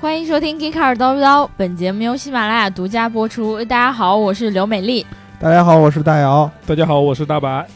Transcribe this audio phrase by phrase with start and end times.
[0.00, 3.64] 欢迎收听《g e e k a r 叨不叨》，本节目由喜马拉雅独家播出。
[3.64, 5.04] 大家好，我是刘美丽。
[5.40, 6.50] 大家好，我是大姚。
[6.66, 7.66] 大家好，我是大白。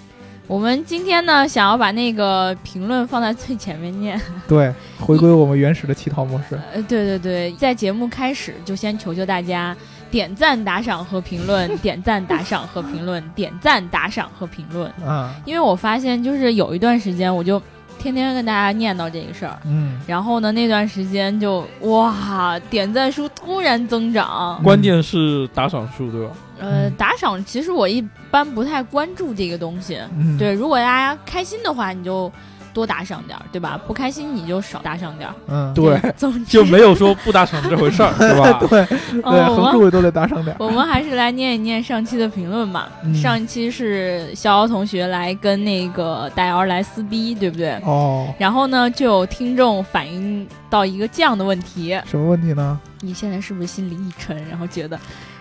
[0.47, 4.19] 我们今天呢，想要把那个评论放在最前面念，
[4.49, 6.59] 对，回归我们原始的乞讨模式。
[6.73, 9.77] 呃，对对对，在节目开始就先求求大家
[10.11, 14.91] 点赞、 打赏和评论，点赞、打赏和评论，点赞、打赏和评论。
[15.07, 17.61] 啊，因为我发现，就是有一段时间，我就
[17.99, 24.61] 天天跟大家念叨这个事儿，嗯，然后呢，那段时间就哇，点赞数突然增长。
[24.63, 26.33] 关键是打赏数，对吧？
[26.61, 29.99] 呃，嗯打赏其实我一般不太关注这个东西。
[30.17, 32.31] 嗯，对，如果大家开心的话，你就
[32.73, 33.81] 多打赏点儿，对吧？
[33.87, 35.35] 不开心你就少打赏点儿。
[35.49, 38.53] 嗯，对，总之就没有说不打赏这回事儿，是吧？
[38.69, 40.57] 对对，哦我们横竖都得打赏点儿。
[40.59, 42.89] 我们还是来念一念上期的评论吧。
[43.05, 47.71] 嗯上一期是逍遥同学来跟那个大姚来撕逼，对不对？
[47.85, 52.79] 哦，然后呢，就有听众反映到一个这样的问题：什么问题呢？
[53.01, 54.99] 你现在是不是心里一沉，然后觉得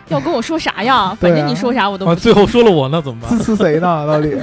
[0.10, 1.16] 要跟我说啥呀？
[1.20, 3.38] 反正你说啥我都不啊，听最后说了我，那怎么办？
[3.38, 4.06] 支持谁呢？
[4.08, 4.36] 到底？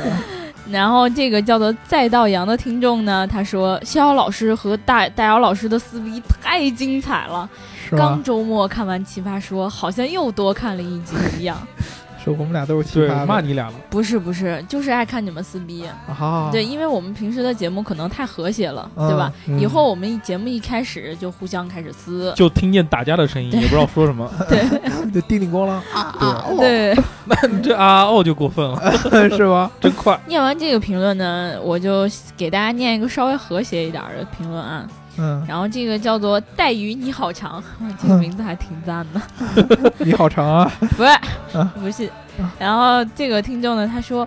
[0.71, 7.49] 然后这个叫做再到阳的听众呢，他说逍遥老师和大大姚老师的撕逼太精彩了，
[7.91, 8.23] 刚？
[8.23, 11.57] 周末看完《奇葩说》，好像又多看了一集一样。
[12.25, 13.75] 是我们俩都是奇对葩，骂你俩了。
[13.91, 15.85] 不是不是，就是爱看你们撕逼。
[16.09, 16.49] 啊。
[16.51, 19.33] 对，因为我们平时的节目可能太和谐了，嗯对吧？
[19.47, 24.31] 嗯以后我们一节目一开始就互相开始撕，就听见打架的声音，也不知道说什么。
[25.13, 25.83] 就叮叮咣啷啊
[26.19, 26.95] 啊，对。
[27.27, 28.93] 那你这啊哦就过分了，
[29.31, 29.71] 是吧？
[29.81, 30.19] 真快。
[30.27, 34.87] 念完这个评论呢，我就给大家念一个稍微和谐一点儿的评论啊。
[35.19, 37.63] 嗯，然后这个叫做“带鱼你好长”，
[38.01, 39.93] 这个名字还挺赞的。
[39.99, 40.73] 你好长啊！
[40.97, 41.09] 不是
[41.59, 42.07] 啊，不是
[42.39, 42.53] 啊。
[42.59, 44.27] 然后这个听众呢，他说：“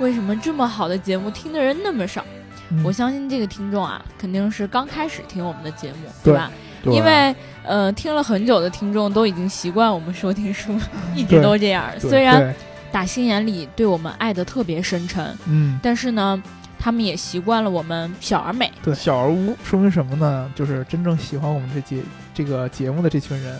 [0.00, 2.24] 为什么这么好的节目听的人那么少？”
[2.70, 6.50] 嗯我相信这个听众啊，肯定是刚开始听我们的节目，对吧？
[6.82, 10.76] 对因为呃，听了很久的听众都已经习惯我们收听书
[11.14, 11.84] 一直都这样。
[12.00, 12.52] 虽然，
[12.90, 16.42] 打心眼里对我们爱的特别深沉，嗯，但是呢，
[16.86, 18.70] 他们也习惯了我们小而美。
[18.80, 20.48] 对小而污，说明什么呢？
[20.54, 22.00] 就是真正喜欢我们这节
[22.32, 23.58] 这个节目的这群人，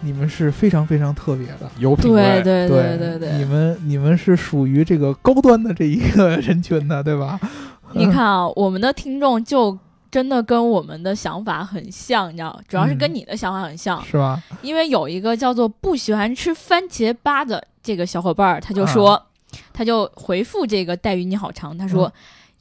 [0.00, 1.70] 你们是非常非常特别的。
[1.76, 2.42] 有品对味。
[2.42, 7.38] 对对对对，你们你们是属于这个高端的这一个人群的，对吧？
[7.92, 9.78] 你看啊，我们的听众就
[10.10, 14.42] 真的跟我们的想法很像，你知道，主要是跟嗯你的想法很像，是吧？
[14.62, 19.22] 因为有一个叫做不喜欢吃番茄粑的这个小伙伴儿，他就说，
[19.74, 22.06] 他就回复这个待遇你好长，他说。
[22.06, 22.12] 嗯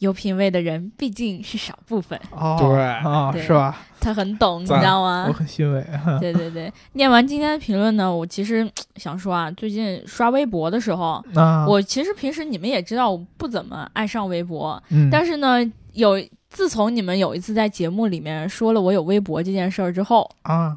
[0.02, 3.40] 有品位的人毕竟是少部分，哦，对啊，对。
[3.42, 3.78] 是吧？
[4.00, 5.26] 他很懂，你知道吗？
[5.28, 5.32] 我？
[5.34, 5.86] 很欣慰。
[6.20, 8.68] 对对对，念完今天的评论呢，我其实
[8.98, 15.60] 想说啊，最近刷微博的时候，那我其实平时你们也知道，我不怎么爱上微博，嗯，但是呢，
[15.94, 16.20] 有
[16.50, 20.76] 自从你们有一次在节目里面说了我有微博这件事儿之后，啊，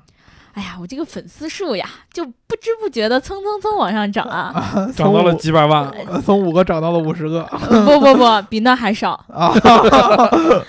[0.54, 4.54] 哎呀，我这个粉丝数呀，就不知不觉的蹭蹭蹭往上涨啊！
[4.94, 7.42] 涨到了几百万，呃从五个涨到了五十个
[7.84, 9.52] 不不不，比那还少， 啊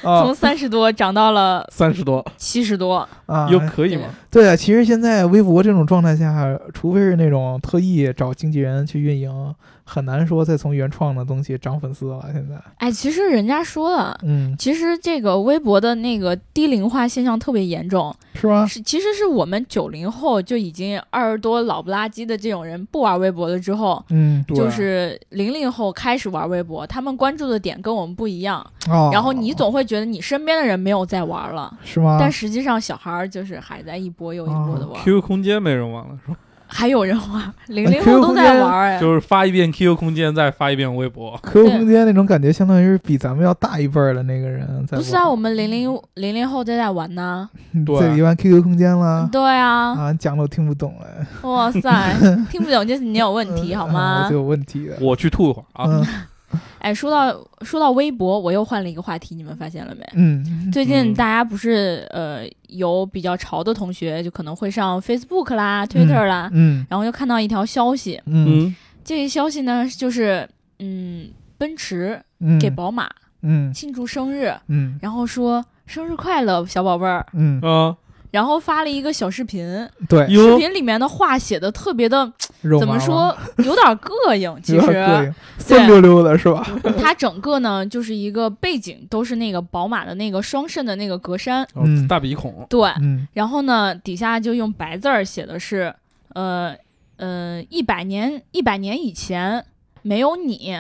[0.03, 3.07] 啊从三十多涨到了三十多，七十多。
[3.28, 3.47] 啊！
[3.50, 4.03] 又可以吗？
[4.35, 12.19] 对啊，其实现在微博这种状态下，除非是那种特意找经纪人去运营，很难说再从原创的东西涨粉丝了。
[12.34, 14.19] 现在，哎，其实人家说了。
[14.24, 18.66] 嗯，其实这个微博的那个低龄化现象特别严重，是吗？
[18.66, 28.59] 是其实是我们九零后就已经二十多老不拉几的这种人不玩微博了之后，嗯，对就是零零后开始玩微博，他们关注的点跟我们不一样，
[28.90, 32.18] 哦，然后你总会觉得你身边的人没有在玩了，是吗？
[32.19, 36.38] 但实际上小孩儿就是还在一波又一波的玩，QQ 空间没人玩了，是吧？
[36.68, 39.00] 还有人玩，零零后都在玩哎。
[39.00, 41.40] 就是发一遍 QQ 空间，再发一遍微博。
[41.44, 44.97] QQ 空间那种感觉，相当于是比咱们要大一辈儿的那个人在。
[44.97, 47.47] 不是啊，我们零零零零后都在玩呢。
[47.72, 50.13] 你对自己玩 QQ 空间了对啊，啊？
[50.13, 52.16] 讲的我听不懂哎，哇塞，
[52.50, 54.36] 听不懂就是你有问题好嗯吗我就？
[54.38, 54.97] 有问题的。
[55.00, 55.86] 我去吐一会儿啊。
[55.88, 56.06] 嗯
[56.79, 60.05] 哎，说到说到微博，我又换了一个话题，你们发现了没？
[60.13, 61.13] 嗯，最近嗯。
[61.13, 66.85] 大家不是呃有比较潮的同学，就可能会上 Facebook 啦、Twitter 啦，嗯。
[66.89, 68.21] 然后又看到一条消息，
[69.03, 70.47] 这个消息呢就是
[70.80, 73.09] 嗯，奔驰嗯，给宝马
[73.41, 73.74] 嗯。
[73.74, 74.97] 庆祝生日，嗯。
[75.01, 77.95] 然后说生日快乐，小宝贝儿，嗯，啊，
[78.35, 79.65] 然后发了一个小视频，
[80.09, 82.29] 对，视，频里面的话写的特别的
[82.77, 85.25] 怎么说，有点膈应， 其有点膈实。
[85.27, 86.67] 应，酸溜溜的是吧？
[86.99, 91.65] 它整个呢就是一个背景都是那个宝马的那个双肾的那个格栅，
[92.09, 93.25] 大鼻孔，对，嗯。
[93.31, 95.95] 然后呢底下就用白字儿写的是，
[96.33, 96.75] 呃
[97.15, 99.63] 呃一百年一百年以前
[100.01, 100.77] 没有你，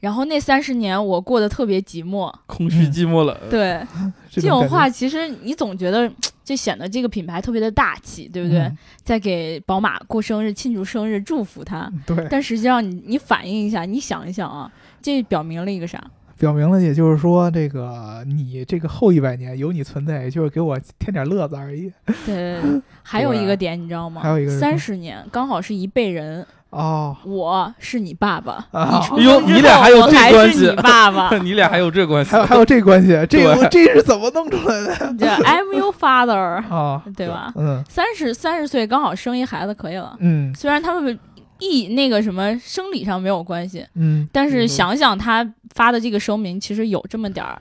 [0.00, 2.32] 然后那三十年我过得特别寂寞。
[2.46, 3.36] 空虚寂寞冷。
[3.50, 3.78] 对，
[4.32, 6.10] 这种话其实你总觉得
[6.44, 8.58] 就显得这个品牌特别的大气，对不对？
[8.60, 11.90] 嗯在给宝马过生日、庆祝生日、祝福他。
[12.06, 14.70] 对，但实际上你，你反映一下，你想一想啊，
[15.02, 16.02] 这表明了一个啥？
[16.38, 21.92] 表明了，也就是说，这个你这个后一百年有你存在，也就是给我添点乐子而已。
[22.26, 22.58] 对，
[23.02, 24.20] 还有一个点你知道吗？
[24.22, 32.38] 还有一个三十年刚好是一辈人，哦，我是你爸爸，啊你出哎呦你俩还有这关系你爸爸， 你俩还有这关系还？
[32.38, 36.34] 有还有这关系， 这这是怎么弄出来的这 I'm your father，
[36.68, 37.02] 啊？
[37.16, 37.52] 对吧？
[37.56, 41.16] 嗯三十三十岁刚好生一孩子可以了，嗯虽然他们
[41.58, 47.60] 一那个什么生理上没有关系，嗯，但是嗯想想他发的这个声明，其实有这么点儿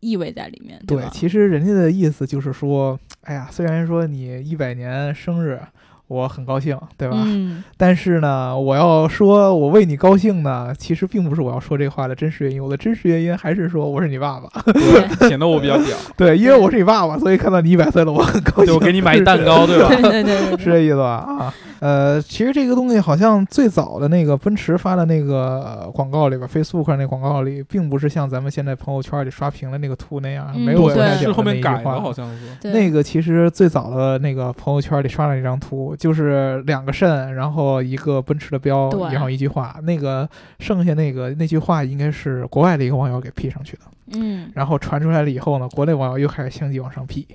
[0.00, 1.10] 意味在里面，对吧，？
[1.12, 5.60] 其实人家的意思就是说，哎呀，虽然说你一百年生日。
[6.08, 7.18] 我很高兴，对吧？
[7.24, 12.62] 嗯，但是呢，我要说我为你高兴呢，其实并不是我要说这话的真实原因。
[12.64, 18.66] 我的真实原因还是说我是你爸爸，对 显得我比较屌，对，因为我是你爸爸，所以看到你一百岁了，我很高兴。
[18.66, 19.88] 对我给你买一蛋糕，对吧？
[19.94, 21.04] 对对对对是，这意思吧？
[21.04, 32.12] 啊，呃，其实这个东西好像最早的那个奔驰发的那个呃广告里边，Facebook 上那广告里，并不是像咱们现在朋友圈里刷屏的那个图那样，嗯没有对是后面改的，那一句话好。
[32.12, 32.26] 像
[32.62, 32.72] 是。
[32.72, 39.76] 那个其实最早的那个朋友圈里刷了一张图，就是两个肾，然后一个奔驰的标，然后一句话。
[39.82, 40.28] 那个
[40.60, 43.82] 剩下那个那句话应该是国外的一个网友给 P 上去的，
[44.14, 47.26] 嗯，然后传出来了以后呢，国内网友又开始相继往上 P，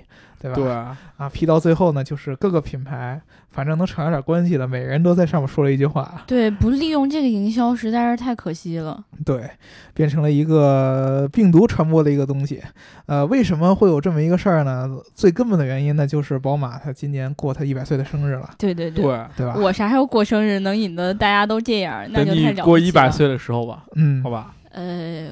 [0.52, 0.96] 对吧？
[1.18, 3.20] 对，啊批到最后呢，就是各个品牌
[3.50, 9.02] 反正能扯上点关系的，每人都在上面说了一句话，对，不利用这个营销实在是太可惜了。
[9.24, 9.48] 对，
[9.94, 12.60] 变成了一个病毒传播的一个东西。
[13.06, 14.90] 呃，为什么会有这么一个事儿呢？
[15.14, 19.04] 最根本的原因呢，就是宝马它今年过它一百岁的生日了，对对对，
[19.36, 19.54] 对吧？
[19.56, 22.52] 我啥时候过生日能引得大家都这样，那等就太了不起了。
[22.52, 24.54] 你过一百岁的时候吧，嗯好，吧？
[24.72, 25.30] 呃，呃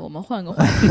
[0.00, 0.88] 我们换个话题。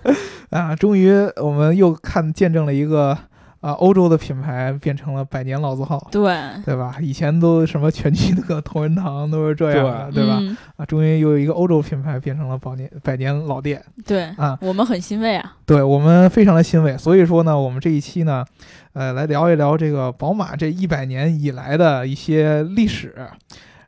[0.50, 3.16] 啊，终于我们又看见证了一个
[3.60, 6.06] 啊欧洲的品牌变成了百年老字号。
[6.10, 6.32] 对，
[6.64, 6.96] 对吧？
[7.00, 10.38] 以前都什么全聚德、同仁堂都是这样的，对吧？
[10.40, 14.56] 嗯啊，终于又有一个欧洲品牌变成了百年百年老店对，啊！
[14.60, 15.56] 我们很欣慰啊。
[15.64, 16.96] 对我们非常的欣慰。
[16.96, 18.44] 所以说呢，我们这一期呢，
[18.92, 23.14] 呃，来聊一聊这个宝马这一百年以来的一些历史，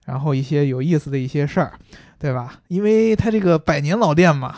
[0.07, 1.73] 然后一些有意思的一些事儿，
[2.19, 2.55] 对吧？
[2.69, 4.57] 因为它这个百年老店嘛，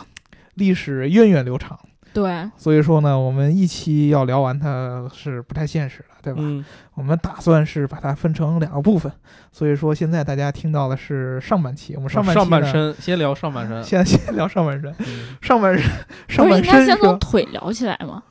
[0.55, 1.79] 历史源远流长，
[2.13, 6.39] 对，所以说呢，我们一期要聊完它是不太现实的，对吧？
[6.43, 6.65] 嗯，
[6.95, 9.11] 我们打算是把它分成两个部分，
[9.51, 15.83] 所以说现在大家听到的是上半期，我们上半期上半，身先聊上半身，先先聊上半身，嗯上半身
[16.27, 18.23] 上不是应该先半身是从腿聊起来吗？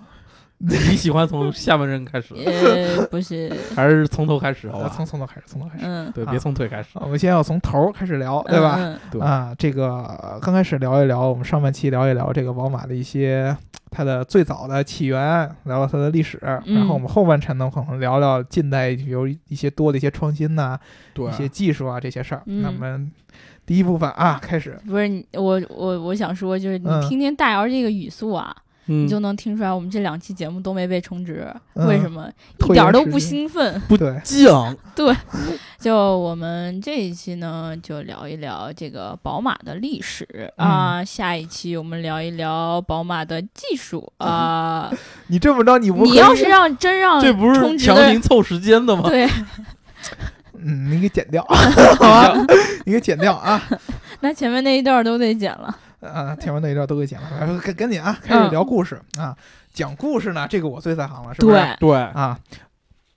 [0.69, 4.71] 你喜欢从下半身开始，呃，不是， 还是从头开始？
[4.71, 4.93] 好呃吧？
[4.95, 6.99] 从从头开始，从头开始，嗯，对，啊别从腿开始。
[6.99, 8.79] 啊我们先要从头儿开始聊，对吧？
[9.21, 13.57] 啊，这个呃刚开始聊一聊，我们上半期聊一聊这个宝马的一些
[13.91, 15.19] 它的最早的起源，
[15.65, 20.79] 聊聊它的历史，嗯然后我们后半程呢可能聊聊近代比如一些多的一些创新呐、
[21.15, 22.43] 对一些技术啊这些事儿。
[22.45, 23.01] 嗯那么
[23.65, 28.63] 第一部分啊，开始，不是你，我我我想说，就是你嗯听听大姚这个语速啊，嗯
[28.95, 32.29] 你就能听出来我们这两期节目都没被充值，嗯为什么？
[32.69, 33.81] 一点儿都不兴奋。
[33.89, 34.75] 对，犟，
[35.79, 44.91] 就我们这一期呢，就聊一聊这个宝马的历史啊、下一期我们聊一聊宝马的技术啊、
[45.29, 49.05] 你这么着你不你要是让真让这不是强行凑时间的吗？
[49.09, 49.29] 对，
[50.59, 52.35] 嗯，你给剪掉，好吧？
[52.85, 53.63] 你给剪掉啊！
[54.21, 55.75] 那前面那一段都得剪了。
[56.01, 59.37] 啊，前面那一段都给讲了，赶赶紧啊，开始聊故事、啊。
[59.73, 61.57] 讲故事呢，这个我最在行了，是不是？
[61.57, 62.39] 对，对，啊，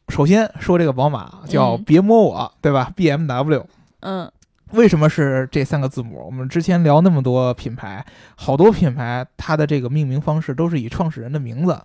[0.09, 3.63] 首先说这个宝马叫嗯别摸我，对吧？BMW
[4.01, 4.31] 嗯
[4.71, 6.23] 为什么是这三个字母？
[6.25, 11.79] 我们之前聊那么多品牌，好多品牌它的这个命名方式都是以创始人的名字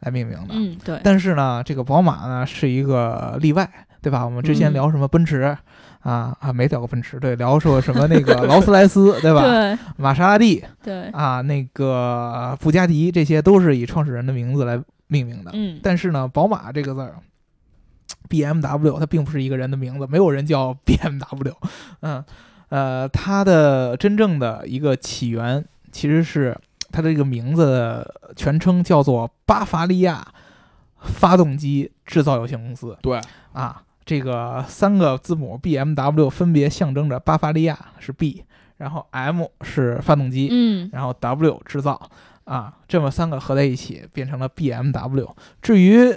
[0.00, 0.54] 来命名的。
[0.54, 3.70] 嗯，对，但是呢，这个宝马呢是一个例外，
[4.02, 4.24] 对吧？
[4.24, 5.56] 我们之前嗯聊什么奔驰、
[6.00, 9.42] 啊啊，没聊过奔驰，对，聊说什么那个劳斯莱斯，对吧？
[9.42, 15.50] 对玛莎拉蒂对，啊，那个布加迪，这些都是以创始人的名字来命名的。
[15.52, 17.16] 嗯但是呢，宝马这个字儿
[18.30, 21.52] ，BMW 它并不是一个人的名字，没有人叫 BMW。
[22.00, 22.24] 嗯，
[22.70, 26.56] 呃，它的真正的一个起源其实是
[26.90, 30.26] 它的这个名字全称叫做巴伐利亚
[31.02, 33.20] 发动机制造有限公司对，
[33.52, 33.82] 啊。
[34.10, 38.42] 这个三个字母 BMW 分别象征着巴伐利亚是 B，
[38.76, 42.10] 然后 M 是发动机，嗯然后 W 制造
[42.42, 45.28] 啊，这么三个合在一起变成了 BMW。
[45.62, 46.12] 至于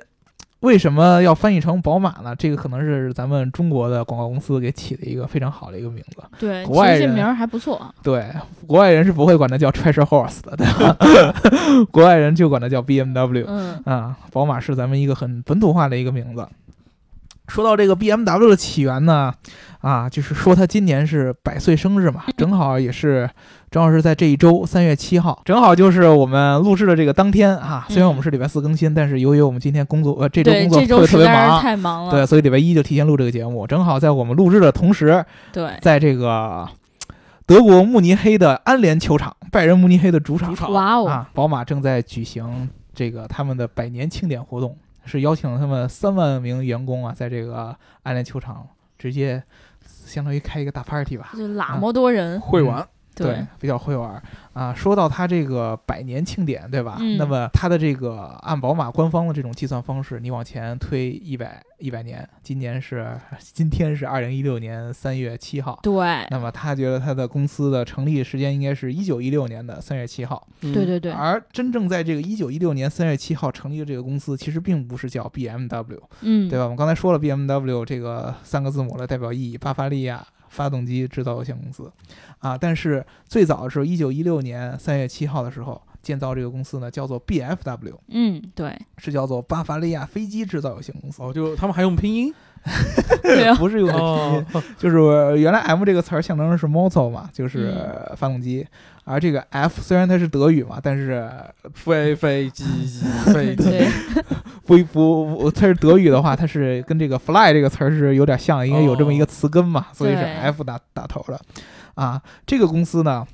[0.62, 2.36] 为什么要翻译成宝马呢？
[2.36, 6.24] 这个可能是咱们中国的广告公司给起的一个非常好的一个名字。
[6.40, 7.94] 对，国外人这名儿还不错。
[8.02, 8.28] 对，
[8.66, 11.86] 国外人是不会管它叫 Treasure Horse 的，对吧？
[11.94, 13.46] 国外人就管它叫 BMW。
[13.48, 16.48] 嗯啊，宝马是咱们一个很本土化的一个名字。
[17.48, 19.34] 说到这个 BMW 的起源呢，
[19.82, 23.30] 啊，就是说它今年是百岁生日嘛，正好也是
[23.70, 27.86] 正好是在这一周三月七号，正好就是我们录制的这个当天啊。
[27.90, 32.12] 虽然我们是礼拜四更新，但是由于我们今天工作呃这周，工作这特别特别忙，太忙了。
[32.12, 36.68] 对，所以礼拜一就提前录这个节目，正好在我们录制的同时，对在这个
[37.46, 48.68] 德国慕尼黑的安联球场，拜仁慕尼黑的主场，主场哇哦，啊，宝马正在举行这个他们的百年庆典活动，是邀请了他们三万名员工啊，在这个安联球场
[48.98, 49.44] 直接
[49.86, 51.32] 相当于开一个大 party 吧。
[51.36, 54.22] 就那么多人，会玩，对，比较会玩
[54.54, 54.74] 啊。
[54.74, 56.98] 说到它这个百年庆典，对吧？
[57.00, 65.80] 嗯那么它的这个按宝马官方的这种计算方式，你往前推一百一百年，今年是今天是二零一六年三月七号。
[65.84, 65.94] 对
[66.30, 70.48] 那么他觉得他的公司的成立时间应该是一九一六年的三月七号。
[70.62, 76.64] 嗯对对对，而真正在这个一九一六年三月七号成立的这个公司，其实并不是叫 BMW，嗯，对吧？
[76.64, 81.92] 我们刚才说了，BMW 这个三个字母的代表意义，巴伐利亚发动机制造有限公司，
[82.38, 88.80] 啊，但是最早的时候，一九一六年三月七号的时候，建造这个公司呢，叫做 BFW，嗯，对。
[88.98, 92.34] 是叫做巴伐利亚飞机制造有限公司，哦，就他们还用拼音
[93.22, 98.16] 对啊， 不是用的拼音，哦， 就是原来 M 这个词儿象征的是 motor 嘛，就是嗯。
[98.16, 98.66] 发动机，
[99.06, 101.30] 而这个 F 虽然它是德语嘛，但是
[101.74, 102.64] 飞飞机
[103.34, 103.86] 飞机，
[104.66, 111.40] 不不不，它是德语的话，它是跟这个 fly 这个词儿是有点像因为有这么一个词根嘛，所以是 F 打打头的。
[111.96, 113.26] 啊，这个公司呢，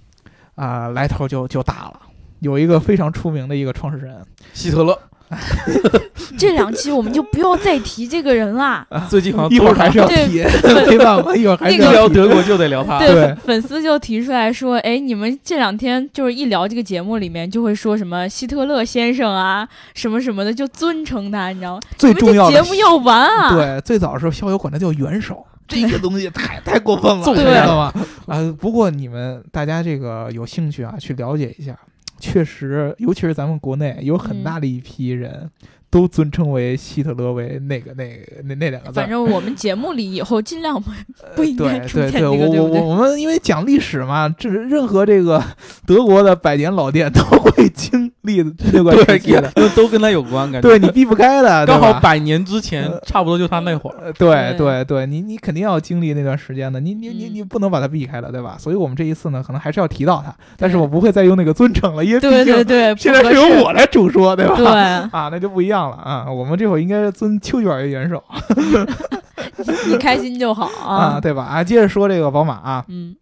[0.55, 1.99] 啊，来头就就大了，
[2.39, 4.97] 有一个非常出名的一个创始人，希特勒
[6.37, 8.85] 这两期我们就不要再提这个人啦。
[9.09, 10.43] 最近好像一会儿还是要提，
[10.87, 12.09] 没办法，一会儿还是那个一聊。
[12.09, 21.81] 德国就得聊他，对粉粉丝就提出来说，哎，你们这两天就是一聊这个节目里面，就会说什么希特勒先生啊，什么什么的，就尊称他，你知道吗？
[21.97, 23.55] 最重要的节目要完啊！
[23.55, 27.93] 对，最早的时候校友管他叫元首，这个东西太太过分了，揍知他道吗？
[28.27, 31.77] 啊，不过你们大家这个有兴趣啊，去了解一下，
[32.19, 35.49] 确实，尤其是咱们国内有很嗯大的一批人。
[35.91, 40.91] 都尊称为希特勒为那个那个那那两个字，反正我们节目里以后尽量不
[41.35, 42.89] 不应该对出现我这个，对我？
[42.89, 45.43] 我们因为讲历史嘛，这任何这个
[45.87, 50.67] 德国的百年老店都会经历这段时期的，都跟他有关，感觉。
[50.67, 54.69] 对你避不开的，刚好百年之前呃，差不多就他那会儿，呃，对对。
[54.69, 57.33] 对对，你你肯定要经历那段时间的，你你你嗯。
[57.33, 58.55] 你不能把它避开了，对吧？
[58.59, 64.55] 所以我们这一次呢，可能还是要提到他，但是我不会再用那个尊称了，因为毕对对竟对，现在是由我来主说，对吧？
[64.55, 64.67] 对，
[65.11, 66.31] 啊，那就不一样了啊！
[66.31, 68.23] 我们这会儿应该尊邱卷为元首。
[69.87, 70.69] 你开心就好。
[70.85, 71.19] 啊，啊。
[71.19, 71.43] 对吧？
[71.43, 72.85] 啊，接着说这个宝马啊。
[72.87, 73.15] 嗯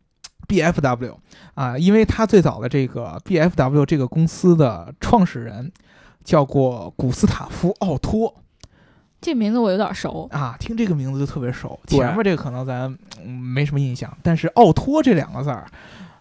[0.47, 1.13] ，BFW
[1.53, 5.71] 啊，因为它最早的这个 BFW 这个公司的创始人
[6.23, 8.33] 叫过古斯塔夫·奥托
[9.19, 10.27] 这名字我有点熟。
[10.31, 11.79] 啊，听这个名字就特别熟。
[11.87, 15.65] 前面这个可能咱、嗯没什么印象，但是奥托这两个字儿。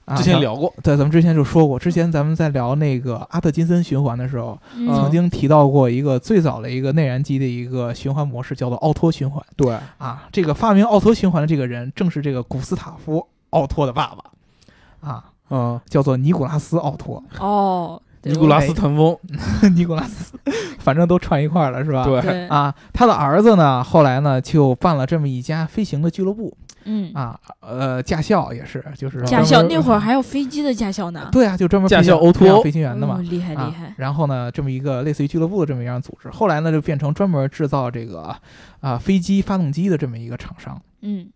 [0.06, 9.44] 啊之前聊过，对，咱们之前就说过，之前咱们在聊那个阿特金森循环的时候，嗯曾经提到过一个最早的一个内燃机的一个循环模式，叫做奥托循环。
[9.56, 13.18] 对，啊，这个发明奥托循环的这个人，正是这个古斯塔夫·
[13.50, 19.16] 奥托的爸爸，啊，嗯，叫做尼古拉斯·奥托，哦，尼古拉斯腾风，
[19.74, 20.38] 尼古拉斯，
[20.78, 22.04] 反正都串一块儿了，是吧？
[22.04, 26.56] 对，啊，他的儿子呢，后来呢就办了这么一家飞行的俱乐部
[26.88, 31.28] 嗯，啊，呃，驾校也是，就是驾校那会儿还有飞机的驾校呢。
[31.32, 33.22] 对啊，就专门驾校欧托飞行员的嘛哦，。
[33.22, 33.92] 厉害厉啊害。
[33.96, 38.32] 然后呢，这么一个类似于俱乐部的这么一样组织，后来呢就变成专门制造这个
[38.80, 40.80] 啊飞机发动机的这么一个厂商。
[41.00, 41.28] 嗯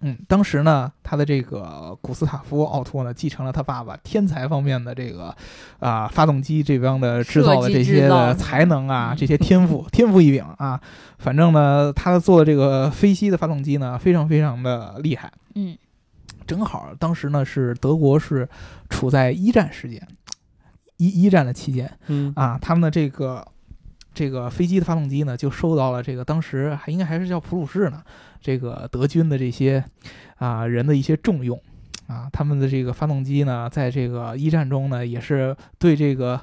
[0.00, 5.34] 嗯，当时呢，他的这个古斯塔夫·奥托呢，继承了他爸爸天才方面的这个
[5.80, 10.80] 啊、发动机这边的制造的这些的才能啊，嗯这些天赋天赋异禀啊。
[11.18, 15.32] 反正呢，他做的这个飞机的发动机呢，非常非常的厉害。
[15.54, 15.76] 嗯
[16.46, 18.48] 正好当时呢是德国是
[18.88, 20.00] 处在一战时间，
[20.96, 23.46] 一一战的期间嗯，啊，他们的这个
[24.18, 28.02] 这个飞机的发动机呢，就受到了这个当时还应该还是叫普鲁士呢，
[28.40, 29.84] 这个德军的这些
[30.38, 31.56] 啊人的一些重用
[32.08, 36.40] 啊，他们的这个发动机呢，在这个一战中呢，也是对这个。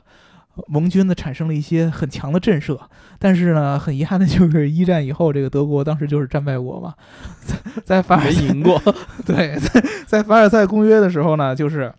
[0.69, 2.79] 盟军呢产生了一些很强的震慑，
[3.19, 6.93] 但是呢，很遗憾的就是一战以后，这个德国当时就是战败国嘛，
[7.43, 8.81] 在在凡尔赛赢过，
[9.25, 11.93] 对，在在凡尔赛公约的时候呢，就是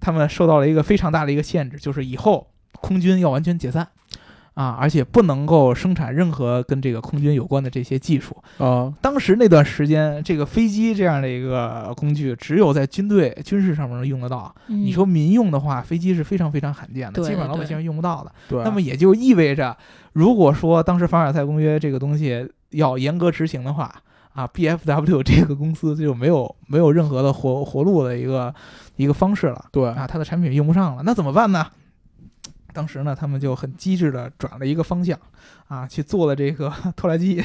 [0.00, 2.46] 他们受到了一个非常大的一个限制，就是以后
[2.80, 3.86] 空军要完全解散
[4.54, 8.36] 啊，而且不能够生产任何跟这个空军有关的这些技术。
[8.58, 14.54] 啊，当时那段时间，这个飞机这样的一个工具，只有在军队军事上面能用得到。
[14.68, 18.32] 你你说民用的话，飞机是非常非常罕见的，基本上老百姓是用不到的。
[18.48, 19.76] 对，那么也就意味着，
[20.12, 23.92] 如果说当时凡尔赛公约这个东西要严格执行的话，
[24.34, 28.54] 啊，BFW 这个公司就没有没有任何的活活路的一个
[28.96, 31.66] 一个方式了对啊，它的产品用不上了，那怎么办呢？
[32.74, 35.18] 当时呢，他们就很机智的转了一个方向，
[35.68, 37.42] 啊，去做了这个 拖拉机，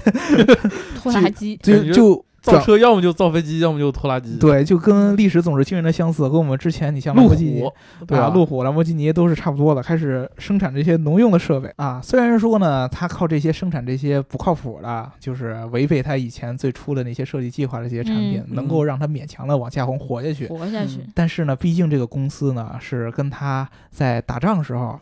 [0.99, 7.73] 拖拉机，就就转造车要么就造飞机，要么就拖拉机。，对，就跟历史总是惊人的相似，跟我们之前你像兰路博基尼虎，
[8.05, 8.33] 对啊，吧？
[8.33, 11.99] 路虎、兰博基尼都是差不多的，开始生产这些农用的设备啊。
[12.01, 20.47] 虽然说呢，它靠这些生产这些不靠谱的，就是违背它以前最初的那些设计计划的这些产品，嗯能够让它勉强的往下红活下去。
[20.47, 21.11] 活下去嗯。
[21.13, 24.99] 但是呢，毕竟这个公司呢是跟他在打仗时候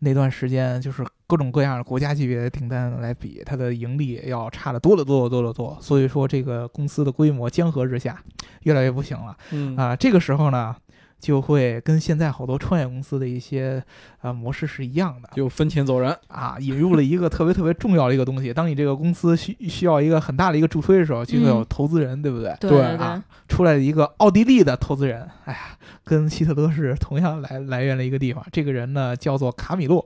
[0.00, 5.78] 那段时间，就是各种各样的国家级别的订单来比，它的盈利要差得多得多得多得多。
[5.80, 8.22] 所以说，这个公司的规模江河日下，
[8.64, 9.34] 越来越不行了。
[9.50, 10.76] 嗯啊，这个时候呢，
[11.18, 13.82] 就会跟现在好多创业公司的一些
[14.20, 16.14] 呃模式是一样的就分钱走人。
[16.28, 18.52] 啊，引入了一个特别特别重要的一个东西。
[18.52, 22.54] 当你这个公司需需要一个很大的一个助推的时候，就会有嗯投资人，对不对？
[22.60, 25.58] 对啊，出来了一个奥地利的投资人，哎呀，
[26.04, 28.44] 跟希特勒是同样来来源的一个地方。
[28.52, 30.04] 这个人呢叫做卡米洛，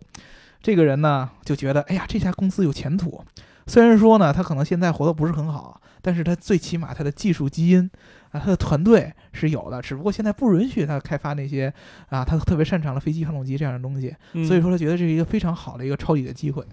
[0.62, 3.22] 这个人呢就觉得，哎呀，这家公司有前途。
[3.66, 7.90] 虽然说呢，他可能现在活得不是很好，但是他最起码他的技术基因
[8.30, 11.72] 啊，他的团队是有的，只不过现在不允许他开发那些
[12.08, 14.46] 啊，他特别擅长的飞机发动机这样的东西，嗯。
[14.46, 16.64] 所以说他觉得这是一个非常好的一个抄底的机会，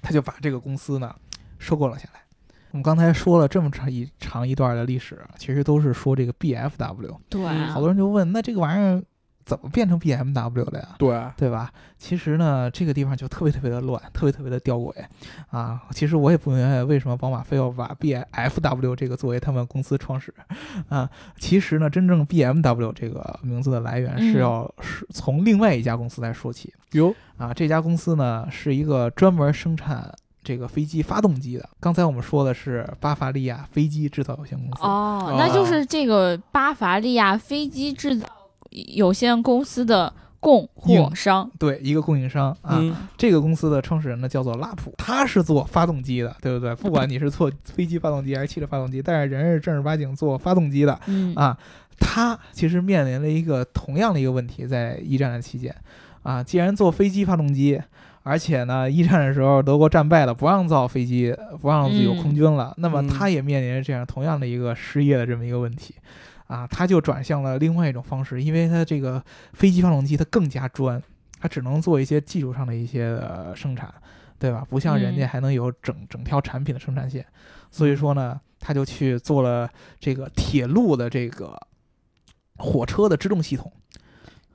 [0.00, 1.14] 他就把这个公司呢
[1.58, 2.20] 收购了下来。
[2.70, 9.02] 我们刚才说了这么长一长一段的历史，其实都是说这个 BFW，对啊，好多人就问，那这个玩意儿
[9.50, 10.90] 怎么变成 BMW 的呀？
[10.96, 11.72] 对，对吧？
[11.98, 14.94] 其实呢，这个地方就特别特别的乱，特别特别的吊诡
[15.50, 15.82] 啊。
[15.90, 20.32] 其实我也不明白为什么宝马非要把 BFW 这个作为他们公司创始
[20.88, 21.10] 啊。
[21.36, 27.52] 其实呢，真正 BMW 这个名字的来源是嗯要是从另外一家公司来说起哟，啊。
[27.52, 30.14] 这家公司呢是一个专门生产
[30.44, 31.68] 这个飞机发动机的。
[31.80, 34.84] 刚才我们说的是巴伐利亚飞机制造有限公司。
[34.84, 38.26] 哦，那就是这个巴伐利亚飞机制造
[38.70, 41.50] 有限公司的供货商。
[41.58, 46.74] 对，一个供应商啊，嗯这个公司的创始人呢叫做拉普，他是做发动机的，对不对？
[46.74, 51.58] 不管你是做飞机发动机还是汽车发动机，但是人是正儿八经做发动机的嗯啊。
[52.02, 55.74] 他其实面临了一个同样的一个问题，在一战的期间
[56.22, 57.78] 啊，既然做飞机发动机，
[58.22, 65.94] 而且呢，一战的时候德国战败了，不让造飞机，不让有空军了，那么嗯他也面临着这样同样的一个失业的这么一个问题。
[66.50, 71.00] 啊，他就转向了另外一种方式，因为他这个飞机发动机它更加专，
[71.38, 73.94] 它只能做一些技术上的一些呃生产，
[74.36, 74.66] 对吧？
[74.68, 77.24] 不像人家嗯还能有整整条产品的生产线，
[77.70, 81.56] 所以说呢，他就去做了这个铁路的这个
[82.56, 83.72] 火车的制动系统。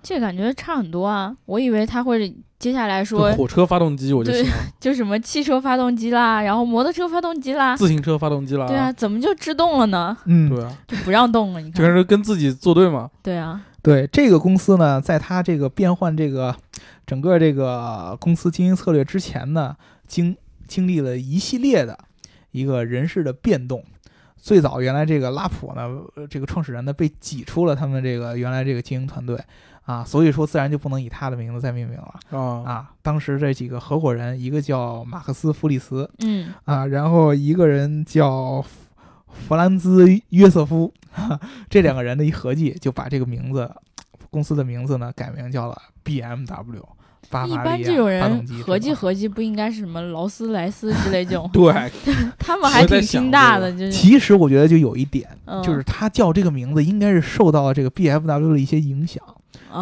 [0.06, 1.36] 这感觉差很多啊！
[1.46, 8.68] 我以为他会接下来说火车发动机我就对喜欢，就什么汽车发动机啦，然后摩托车发动机啦，自行车发动机啦。
[8.68, 10.16] 对啊，怎么就制动了呢？
[10.26, 13.10] 嗯，对啊，就不让动了，你看就跟，是跟自己作对嘛。
[13.24, 16.56] 对啊，对这个公司呢，在它这个变换这个
[17.08, 20.38] 整个这个公司经营策略之前呢，经
[20.68, 21.98] 经历了一系列的
[22.52, 23.84] 一个人事的变动。
[24.38, 29.36] 最早原来这个拉普呢，呃这个创始人呢被挤出了他们这个原来这个经营团队
[29.86, 32.92] 啊，所以说自然就不能以他的名字再命名了啊，啊。
[33.02, 38.70] 当时这几个合伙人，一个叫马克思·弗里茨嗯，啊，然后一个人叫弗
[39.48, 40.92] 弗兰兹·约瑟夫，
[41.70, 43.70] 这两个人的一合计，就把这个名字
[44.30, 46.82] 公司的名字呢改名叫了 BMW。
[47.28, 51.74] 巴一般这种人合计合计不应该是什么劳斯莱斯之类这种， 对，
[52.38, 59.24] 他们还挺心大的，就是其实我觉得就有一点，嗯就是他叫这个名字应该是受到了这个 B F W 的一些影响。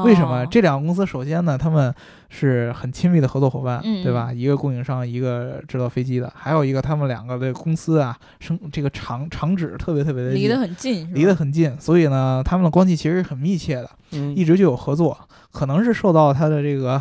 [0.04, 0.44] 为什么？
[0.44, 1.94] 哦这两个公司首先呢，他们
[2.30, 4.32] 是很亲密的合作伙伴，嗯对吧？
[4.34, 15.18] 一个供应商，一个制造飞机的，还有一个他们两个的公司啊，生这个厂厂址特别特别的离得很近，离得很近，所以呢，他们的关系其实是很密切的，嗯一直就有合作。
[15.52, 17.00] 可能是受到他的这个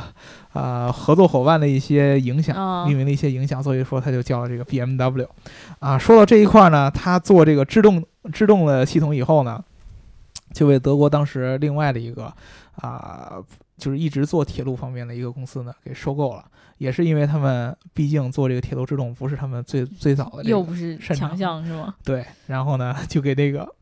[0.53, 5.27] 啊、合作伙伴的一些影响，啊命名的一些影响，所以说他就叫了这个 BMW。
[5.79, 9.59] 啊，说到这一块呢，他做这个制动制动的系统以后呢，
[10.53, 12.31] 就为德国当时另外的一个
[12.77, 13.43] 啊、
[13.77, 16.45] 就是一直做铁路方面的一个公司呢给收购了。
[16.79, 21.95] 也是因为他们毕竟做这个铁路制动不是他们最最早的这个又不是强项是吗？
[22.03, 23.73] 对，然后呢就给那个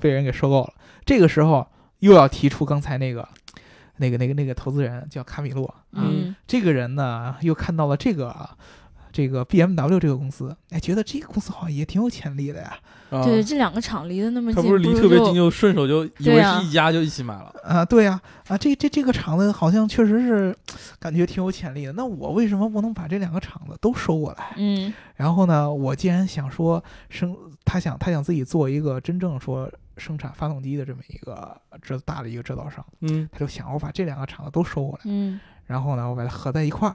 [0.00, 0.72] 被人给收购了。
[1.04, 1.64] 这个时候
[2.00, 3.28] 又要提出刚才那个
[3.98, 8.48] 那个那个那个投资人叫卡米洛啊，嗯这个人呢又看到了这个
[9.18, 12.78] 这个 BMW 这个公司，哎，觉得这个公司好像也挺有潜力的呀。
[13.10, 17.52] 啊对，这两个厂离得那么近，他不是离特别近，就顺手就以为是一家就一起买了。
[17.64, 20.56] 啊，对呀、啊，这这这个厂子好像确实是
[21.00, 21.92] 感觉挺有潜力的。
[21.94, 24.52] 那我为什么不能把这两个厂子都收过来？
[24.56, 36.94] 嗯然后呢，我既然想说生，他想他想自己做一个真正说生产发动机的这么一个这大的一个制造商，嗯，他就想我把这两个厂子都收过来，嗯然后呢，我把它合在一块儿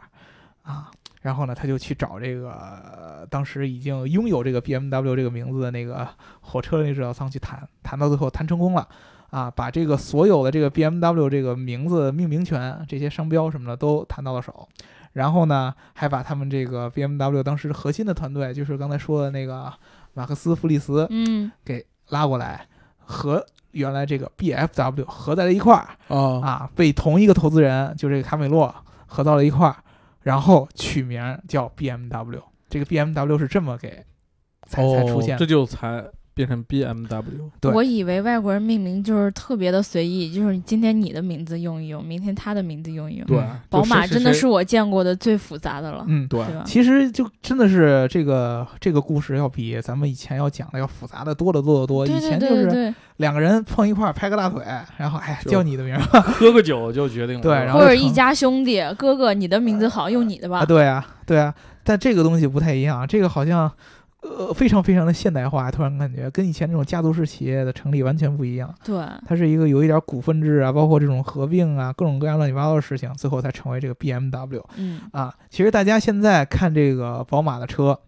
[0.61, 0.89] 啊。
[1.23, 6.05] 然后呢，他就去找这个、呃当时已经拥有这个 BMW 这个名字的那个
[6.41, 8.85] 火车的那制造商去谈，谈到最后谈成功了，
[9.29, 14.67] 啊，把这个所有的这个 BMW 这个名字命名权、这些商标什么的都谈到了手，
[15.13, 19.71] 然后呢，还把他们这个 BMW 当时核心的团队，就是刚才说的那个
[20.13, 25.87] 马克思·弗里斯嗯给拉过来，和原来这个 BFW 合在了一块儿。
[26.13, 28.75] 啊，啊，被同一个投资人，就这个卡美洛
[29.07, 29.77] 合到了一块儿，
[30.23, 32.41] 然后取名叫 BMW。
[32.69, 34.03] 这个 BMW 是这么给
[34.67, 37.49] 才才出现这就才变成 BMW。
[37.59, 43.25] 对我以为外国人命名就是特别的随意，就是今天你的名字用一用，明天他的名字用一用。
[43.25, 46.43] 对嗯，宝马真的是我见过的最复杂的了，嗯，对？
[46.65, 52.05] 其实就真的是这个这个故事要比咱们以前要讲的要复杂的多得多得多。
[52.05, 54.63] 对对以前就是对对对，两个人碰一块儿拍个大腿，
[54.97, 57.41] 然后哎叫你的名儿喝个酒就决定了。
[57.41, 60.65] 对然后或者一家兄弟，哥哥你的名字好，用你的吧啊，。
[60.65, 61.53] 对啊对啊。
[61.85, 63.69] 但这个东西不太一样，这个好像
[64.23, 68.73] 呃非常非常的现代化，突然感觉跟以前那种家族式企业的成立完全不一样。
[68.83, 75.33] 对，它是一个有一点股份制啊，包括这种合并啊，各种各样乱七八糟的事情，最后才成为这个 BMW 嗯啊。
[75.49, 77.99] 其实大家现在看这个宝马的车，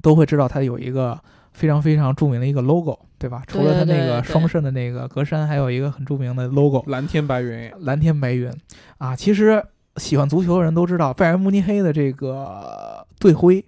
[0.00, 1.18] 都会知道它有一个
[1.52, 3.42] 非常非常著名的一个 logo，对吧？
[3.46, 8.50] 除了它那个双肾的那个格栅，还有一个很著名的 logo，蓝天白云，蓝天白云
[8.98, 9.14] 啊。
[9.14, 9.62] 其实
[9.96, 13.64] 喜欢足球的人都知道，拜仁慕尼黑的这个队徽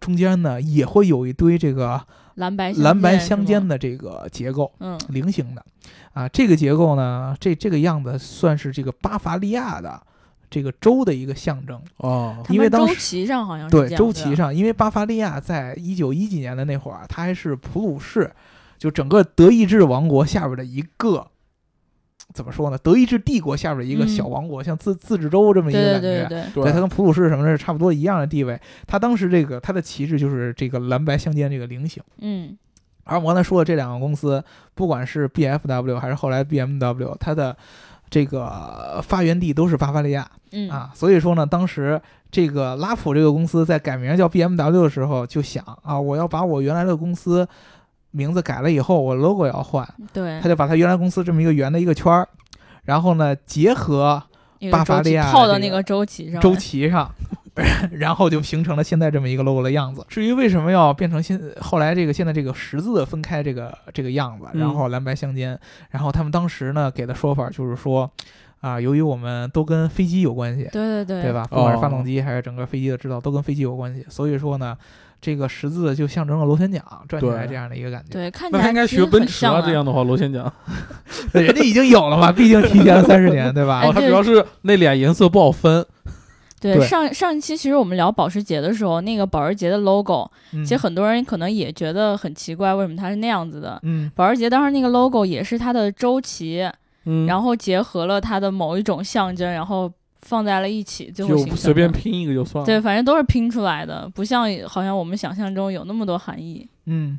[0.00, 2.00] 中间呢也会有一堆这个
[2.34, 4.72] 蓝白蓝白相相间的，这个结构。
[4.80, 5.64] 嗯菱形的，
[6.14, 10.00] 啊，这个结构呢，这这个样子算是这个巴伐利亚的
[10.48, 11.80] 这个州的一个象征。
[11.98, 18.30] 哦，因为当时旗上好像是对，周旗上，因为巴伐利亚在一九一几年的那会儿，它还是普鲁士，
[18.78, 21.29] 就整个德意志王国下边的一个。
[22.32, 22.78] 怎么说呢？
[22.78, 26.00] 德意志帝国下边一个嗯小王国，像自自治州这么一个感觉。
[26.00, 28.60] 对对对，对，它跟普鲁士什么的是差不多一样的地位。
[28.86, 32.02] 它当时这个它的旗帜就是这个蓝白相间这个菱形。
[32.18, 32.56] 嗯
[33.04, 34.42] 而我刚才说的这两个公司，
[34.74, 37.56] 不管是 BFW 还是后来 BMW，它的
[38.08, 47.46] 这个发源地都是巴伐利亚嗯啊，所以说呢，当时这个拉普这个公司在改名叫 BMW 的时候，就想啊，我要把我原来的公司
[48.10, 52.28] 名字改了以后，我 logo 要换，对他，就把他原来公司这么一个圆的一个圈儿，
[52.84, 54.22] 然后呢，结合
[54.70, 57.10] 巴伐利亚的这个套到那个周旗上，周，旗上，
[57.92, 60.04] 然后就形成了现在这么一个 logo 的样子。
[60.08, 65.58] 至于为什么要变成现后来这个现在这个十字分开这个这个样子，嗯然后蓝白相间，
[65.90, 68.10] 然后他们当时呢给的说法就是说，
[68.60, 71.32] 啊，由于我们都跟飞机有关系，对对对对？
[71.32, 71.46] 吧？
[71.48, 74.76] 不管是发哦动机还是整个飞机的制造都跟飞机有关系，所以说呢，
[75.20, 78.12] 这个十字就象征了螺旋桨转起来这样的一个感觉。
[78.12, 80.50] 对，看起那他应该学奔驰啊，这样的话，螺旋桨。
[81.32, 83.82] 人家已经有了嘛，毕竟提前了三十年，对吧？
[83.86, 85.84] 哦，它主要是那俩颜色不好分。
[86.60, 93.78] 对，对上上一期其实我们聊保时捷的时候，那个保时捷的 logo，、嗯其实很多人可能也觉得很奇怪，为什么它是那样子的？
[93.82, 96.68] 嗯保时捷当时那个 logo 也是它的周期，
[97.06, 99.90] 嗯，然后结合了它的某一种象征，然后
[100.22, 102.66] 放在了一起，最后就随便拼一个就算了。
[102.66, 106.68] 对，反正都是拼出来的，不像好像我们想象中有那么多含义。
[106.86, 107.18] 嗯，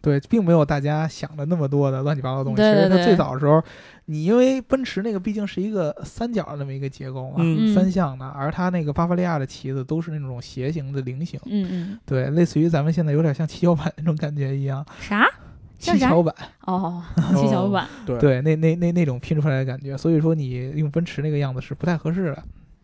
[0.00, 2.56] 对，并没有大家想的那么多的乱七八糟的东西。
[2.56, 3.62] 对对其实它最早的时候，
[4.06, 7.36] 你因为奔驰那个毕竟是一个三角的那么一个结构嘛，
[7.74, 14.84] 三向的，而它那个巴伐利亚的旗子都是那种斜形的菱形，嗯嗯，对，类似于咱们现在有点像七巧板那种感觉一样。
[15.00, 15.24] 啥？
[15.80, 16.34] 七巧板，
[16.66, 17.02] 哦，
[17.34, 17.88] 七巧板。
[18.06, 22.42] 对对，那那那那种拼出来的感觉，所以说你用奔驰那个样子是不太合适的。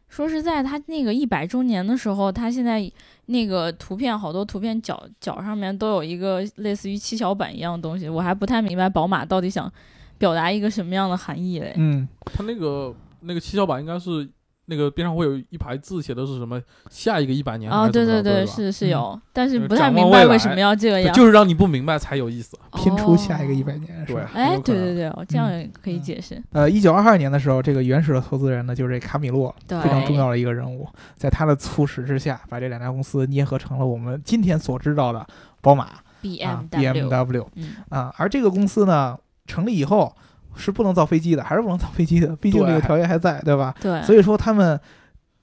[0.09, 2.91] 说实在，它那个一百周年的时候，它现在
[3.27, 9.71] 那个图片好多图片脚脚上面都有一个类似于七巧板一样的东西，我还不太明白宝马到底想
[10.17, 11.75] 表达一个什么样的含义嘞。
[11.77, 14.27] 嗯，它那个那个七巧板应该是
[14.67, 21.15] 那个边上会有一排字，写的是什么下一个一百年啊，还是怎么对对对，是是嗯有，但是呃不太明白为什么要这个样。
[21.15, 22.59] 就是让你不明白才有意思。
[22.75, 24.31] 拼出下一个哦一百年是吧？
[24.35, 26.43] 哎，对对对，我这样嗯也可以解释。
[26.53, 35.27] 呃，一九二二年的时候，这个原始的投资人呢，就是这卡米洛，非常重要的一个人物，在他的促使之下，把这两家公司捏合成了我们今天所知道的
[35.61, 38.13] 宝马啊 BMW，BMW 嗯啊。
[38.19, 40.15] 而这个公司呢，成立以后，
[40.57, 43.75] 是不能造飞机的，还是不能造飞机的，毕竟这个条约还在，对吧？
[43.81, 44.81] 对，所以说他们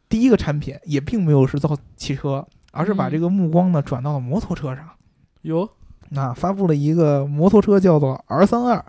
[0.10, 4.90] 第一个产品也并没有是造汽车，而是把嗯这个目光呢转到了摩托车上。
[5.44, 5.70] 有
[6.16, 8.84] 啊，发布了一个摩托车叫做 R 三二，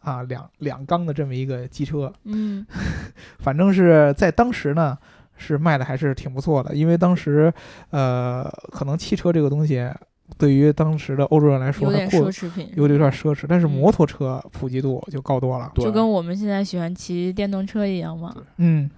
[0.00, 2.66] 啊，两两缸的这么一个机车，嗯
[3.38, 4.96] 反正是在当时呢
[5.36, 7.52] 是卖的还是挺不错的，因为当时
[7.90, 9.90] 呃，可能汽车这个东西
[10.38, 15.70] 对于当时的欧洲人来说，有点过奢侈品，有点有点奢侈，但是嗯摩托车普及度就高多了。
[15.74, 18.34] 对就跟我们现在喜欢骑电动车一样嘛。
[18.56, 18.90] 嗯，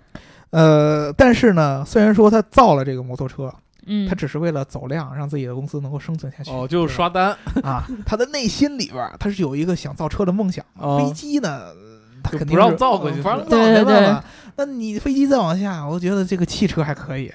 [0.50, 3.52] 呃，但是呢，虽然说他造了这个摩托车，
[3.86, 6.50] 嗯，他只是为了走量，让自己的公司能够生存下去。
[6.50, 10.64] 哦，就是刷单，啊，他的内心里边儿他是有一个想造车的梦想。
[10.78, 11.68] 哦飞机呢，
[12.22, 14.24] 他肯定不让肯定是造过去呃不让造，对对对没办法。
[14.56, 17.32] 那你飞机再往下，我觉得这个汽车还可以，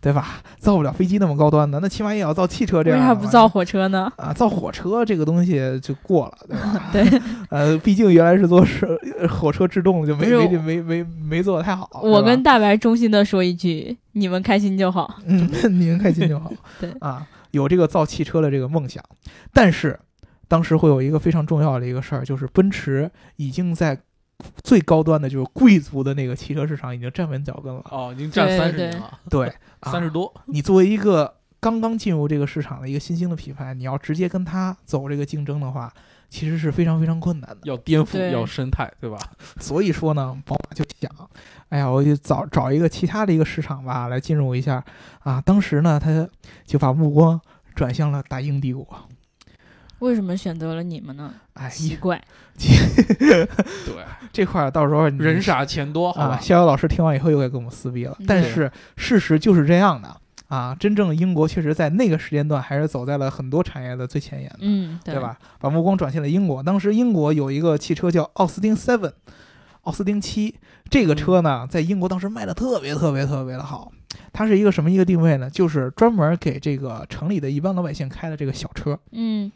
[0.00, 0.42] 对吧？
[0.58, 3.14] 造不了飞机那么高端的，那起码也要造汽车这样的玩意儿。
[3.14, 4.12] 啥不造火车呢？
[4.16, 4.32] 啊？
[4.32, 6.82] 造火车这个东西就过了，对吧？
[6.92, 7.20] 对，
[7.50, 8.84] 呃，毕竟原来是做是
[9.16, 11.88] 呃火车制动，就没没没没没做的太好。
[12.02, 15.18] 我跟大白衷心的说一句，你们开心就好。
[15.24, 15.48] 嗯，
[15.80, 16.52] 你们开心就好。
[16.80, 19.00] 对啊，有这个造汽车的这个梦想，
[19.52, 19.96] 但是
[20.48, 23.96] 当时会有一个非常重要的一个事儿，就是奔驰已经在
[24.62, 27.82] 最高端的，就是贵族的那个汽车市场已经站稳脚跟了。
[27.90, 29.48] 哦，已经占对对三十年了，对，
[29.80, 35.92] 啊 三十多，你作为一个刚刚进入这个市场的一个新兴的品牌，你要直接跟它走这个竞争的话，
[36.28, 37.58] 其实是非常非常困难的。
[37.64, 39.18] 要颠覆，要生态，对吧？
[39.58, 41.10] 所以说呢，宝马就想，
[41.70, 44.84] 哎呀，我就找找一个其他的一个市场吧，来进入一下
[45.20, 45.40] 啊。
[45.40, 46.28] 当时呢，他
[46.64, 47.40] 就把目光
[47.74, 48.86] 转向了大英帝国。
[50.00, 51.32] 为什么选择了你们呢？
[51.54, 52.22] 哎，奇怪，
[52.58, 53.48] 对，
[54.32, 56.40] 这块儿到时候人傻钱多，好啊，吧？
[56.40, 58.26] 逍遥老师听完以后又该跟我们撕逼了嗯。
[58.26, 60.14] 但是事实就是这样的
[60.48, 64.58] 啊，真正英国确实在那个时间段还是走在了很多产业的最前沿的。
[64.60, 65.18] 嗯，对？
[65.18, 65.38] 吧？
[65.58, 66.62] 把目光转向了英国。
[66.62, 69.12] 当时英国有一个汽车叫奥斯汀 Seven，
[69.82, 70.54] 奥斯汀七，
[70.90, 73.90] 这个车呢，在英国当时卖的特别特别特别的好。
[74.32, 75.48] 它是一个什么一个定位呢？
[75.50, 79.50] 就是专门给这个城里的一般老百姓开的这个小车，嗯，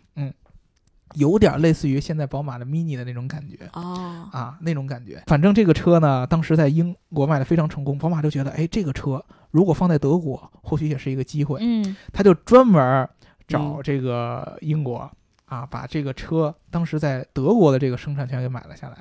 [1.14, 3.68] 有点类似于现在宝马的 Mini 的那种感觉。
[3.72, 5.22] 哦，啊，那种感觉。
[5.26, 11.58] 反正这个车呢，当时在英国卖的非常成功，宝马就觉得，哎，这个车如果放在德国，或许也是一个机会。
[11.60, 13.08] 嗯他就专门
[13.48, 15.10] 找嗯这个英国、
[15.46, 18.98] 啊，把这个车当时在德国的这个生产权给买了下来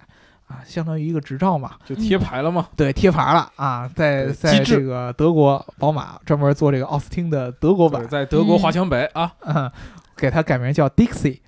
[0.50, 9.72] 啊，相当于一个执照嘛，就贴牌了嘛，对，贴牌了啊，在在这个德国宝马专门做这个奥斯汀的德国版，在德国华强北啊，嗯，
[10.18, 11.40] 给它改名叫 Dixie。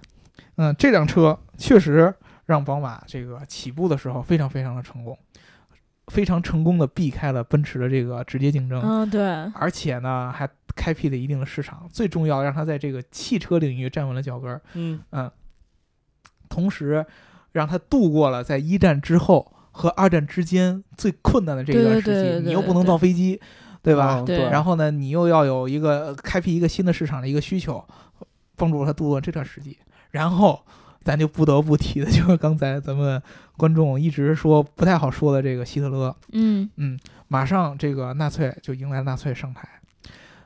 [0.57, 2.13] 嗯，这辆车确实
[2.45, 5.17] 让宝马这个起步的时候非常非常的成功，
[6.07, 8.79] 非常成功的避开了奔驰的这个直接竞争。
[8.83, 9.23] 嗯，对，
[9.55, 11.89] 而且呢，还开辟了一定的市场。
[11.91, 14.61] 最重要，让它在这个汽车领域站稳了脚跟儿。
[14.73, 15.31] 嗯，嗯，
[16.47, 17.03] 同时
[17.51, 22.05] 让他度过了在一战之后和二战之间最困难的这一段时期。
[22.05, 23.39] 对对对对你又不能造飞机，
[23.81, 24.17] 对吧？
[24.17, 27.83] 哦对然后呢，你又要有一个开辟一个新的市场的一个需求，
[28.55, 29.77] 帮助他度过这段时期。
[30.11, 30.61] 然后。
[31.03, 33.19] 咱就不得不提的就是刚才咱们
[33.57, 36.95] 观众一直说不太好说的这个希特勒，嗯嗯，
[37.27, 39.67] 马上这个纳粹就迎来纳粹上台，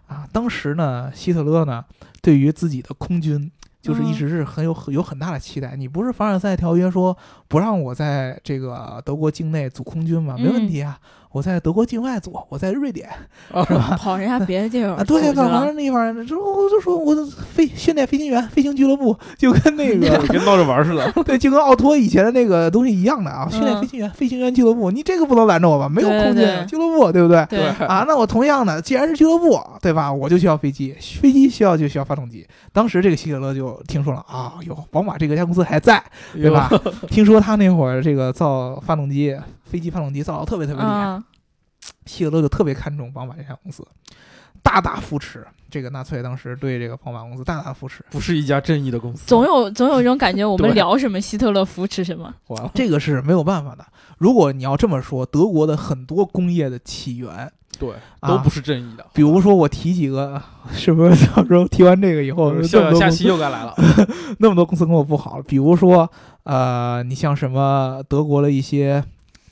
[0.08, 1.84] 啊，当时呢，希特勒呢
[2.22, 3.52] 对于自己的空军
[3.86, 5.76] 就是一嗯直是很有很有很大的期待。
[5.76, 7.16] 你不是凡尔赛条约说
[7.48, 10.36] 不让我在这个德国境内组空军吗？
[10.40, 10.98] 没问嗯题啊，
[11.36, 13.10] 我在德国境外做，我在瑞典
[14.00, 25.90] 跑人家别的地方啊，对，组去反了正那地方，就我就说我的飞训练飞行员飞行俱乐部就跟那 个跟闹着玩似的， 对，就跟奥托以前的那个东西一样的啊，训练嗯飞行员飞行员俱乐部，你这个不能拦着我吧？
[25.90, 27.46] 没有空军对俱乐部，对不对？
[27.50, 30.14] 对，啊，那我同样的，既然是俱乐部，对吧？
[30.14, 32.48] 我就需要飞机，飞机需要就需要发动机。
[32.72, 36.02] 当时这个希特勒就听说了啊，哟宝马这个家公司还在，
[36.34, 36.72] 对吧？
[37.10, 39.36] 听说他那会儿这个造发动机、
[39.76, 41.24] 飞机发动机造的特别特别厉害，嗯
[42.06, 43.86] 希特勒就特别看重宝马这家公司，
[44.64, 48.04] 大大扶持这个纳粹当时对这个宝马公司大大扶持。
[48.10, 52.34] 不是一家正义的公司，总有总有一种感觉，我们聊什么希特勒扶持什么，
[52.74, 53.86] 这个是没有办法的。
[54.18, 59.06] 如果你要这么说，德国的很多工业的起源，对，啊都不是正义的。
[59.14, 63.76] 比如说我提几个， 是不是到时候提完这个以后， 下下期又该来了，
[64.40, 65.44] 那么多公司跟我不好了？
[65.44, 66.10] 比如说，
[66.44, 69.04] 呃，你像什么德国的一些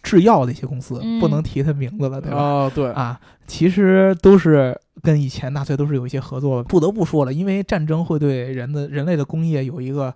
[0.04, 2.38] 制药的一些公司，嗯不能提它名字了，对吧？
[2.38, 6.64] 啊，对，啊，其实都是跟以前纳粹都是有一些合作的。
[6.64, 10.14] 不得不说了，因为战争会对人的人类的工业有一个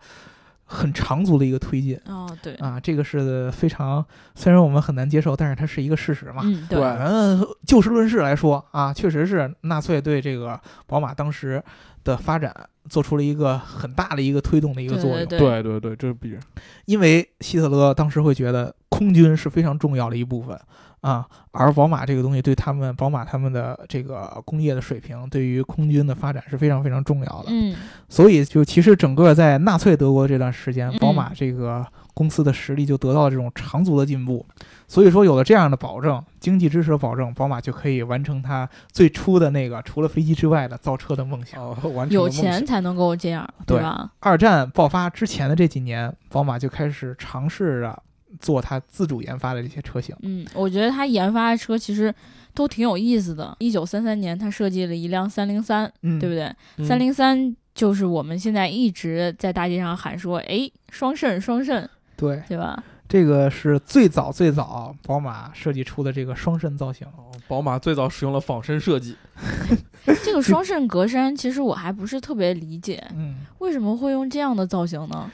[0.65, 6.41] 很长足的一个推进哦，对，啊，这个是非常虽然我们很难接受，但是它是一个事实嘛。
[6.43, 11.63] 嗯，对嗯，就事论事来说啊，确实是纳粹对这个宝马当时
[12.03, 12.53] 的发展
[12.89, 15.25] 做出了一个很大的一个推动的一个作用。
[15.25, 16.41] 对对对对，这是必然。
[16.85, 20.59] 因为希特勒当时会觉得空军是非常重要的一部分
[21.01, 27.45] 啊，而宝马这个东西对他们宝马他们的这个工业的水平，对于空军的发展是非常非常重要的。
[27.49, 27.75] 嗯，
[28.09, 34.43] 所以就其实整个在纳粹德国这段时间嗯，宝马这个公司的实力就得到了这种长足的进步。
[34.87, 41.61] 所以说有了这样的保证，经济支持的保证，宝马就可以完成它最初的那个除了飞机之外的造车的梦想。
[41.61, 44.09] 哦，完成有梦想钱才能够这样，对吧？
[44.19, 48.01] 二战爆发之前的这几年，宝马就开始尝试着
[48.39, 50.15] 做他自主研发的这些车型。
[50.21, 52.13] 嗯，我觉得他研发的车其实
[52.53, 53.55] 都挺有意思的。
[53.59, 56.45] 一九三三年，他设计了一辆三零三，嗯，对不对？
[56.77, 62.83] 嗯三零三就是我们现在一直在大街上喊说，哎，双肾，双肾，对，对吧？
[63.09, 67.07] 这个是最早最早宝马设计出的这个双肾造型。
[67.07, 69.15] 哦宝马最早使用了仿生设计，
[70.21, 75.31] 这个双肾格栅，其实我还不是特别理解，嗯，为什么会用这样的造型呢？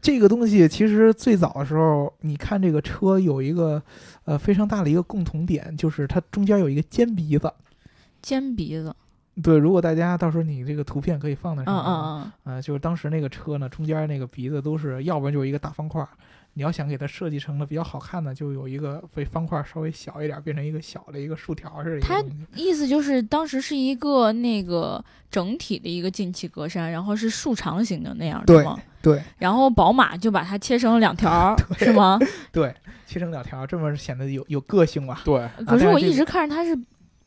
[0.00, 3.82] 这个东西其实最早的时候，你看这个车有一个
[4.24, 7.52] 呃非常大的一个共同点，就是它中间有一个尖鼻子。
[8.22, 8.94] 尖鼻子，
[9.42, 16.08] 对，如果大家到时候你这个图片可以放在上嗯面，嗯嗯，啊、就是当时那个车呢，中间那个鼻子都是，要不然就是一个大方块儿，
[16.54, 22.22] 你要想给它设计成的比较好看的，就有一个被方块儿稍微小一点，变成一个小的一个竖条似的它。
[22.54, 28.78] 意思就是当时是一个那个整体的一个进气格栅，然后是竖长形的那样，对是吗？
[29.02, 32.18] 对然后宝马就把它切成了两条儿， 是吗？
[32.52, 32.74] 对，
[33.06, 35.22] 切成两条，这么显得有有个性吧。
[35.24, 36.78] 对，可是我一直看着它是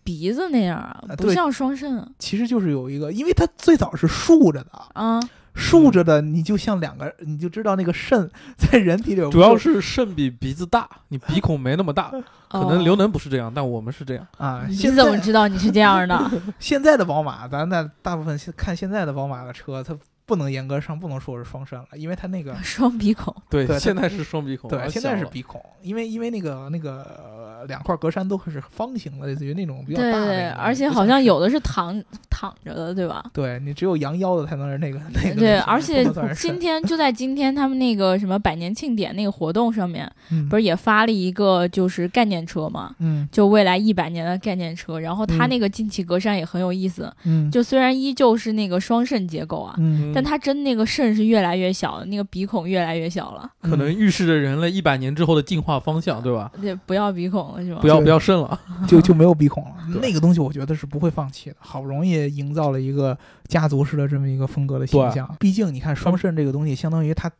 [0.03, 5.19] 鼻子那样啊，不像双肾啊其实就是有一个，因为它最早是竖着的，啊。
[5.53, 12.11] 竖着的你就像两个，你就知道那个肾 在人体里主要是肾比鼻子大，你鼻孔没那么大，
[12.49, 14.27] 可能哦刘能不是这样，但我们是这样。
[14.37, 14.65] 啊。
[14.67, 16.31] 你现在怎么知道你是这样的？
[16.59, 33.23] 现在的宝马，咱那大部分看现在的宝马的车，它不能严格上不能说是双肾了，因为它那个 双鼻孔， 对，对现在是双鼻孔，对，现在是鼻孔，因为因为那个那个呃两块格栅都是方形的，类似于那种比较对对，大的那种，而且好像有的是躺躺着的，对吧？
[33.33, 36.05] 对你只有羊腰的才能是那个那个对，而且
[36.35, 40.47] 今天就在今天，他们那个什么百年庆典那个活动上面，嗯。
[40.49, 42.95] 不是也发了一个就是概念车嘛？
[42.99, 43.27] 嗯。
[43.31, 45.49] 就未来一百年的概念车，然后它嗯。
[45.49, 47.49] 那个进气格栅也很有意思，嗯。
[47.51, 53.49] 就虽然依旧是那个双肾结构啊，嗯但他真那个肾是越来越小，那个鼻孔越来越小了。
[53.61, 56.51] 可能预示着人类一百年之后的进化方向，对吧？
[56.61, 57.81] 对，不要鼻孔了是吧？
[57.81, 59.75] 不要不要肾了， 就就没有鼻孔了。
[60.01, 65.35] 那个东西我觉得是不会放弃的，好不容易营造了一个家族式的这么一个风格的形象。
[65.39, 67.31] 毕竟你看双肾这个东西，相当于它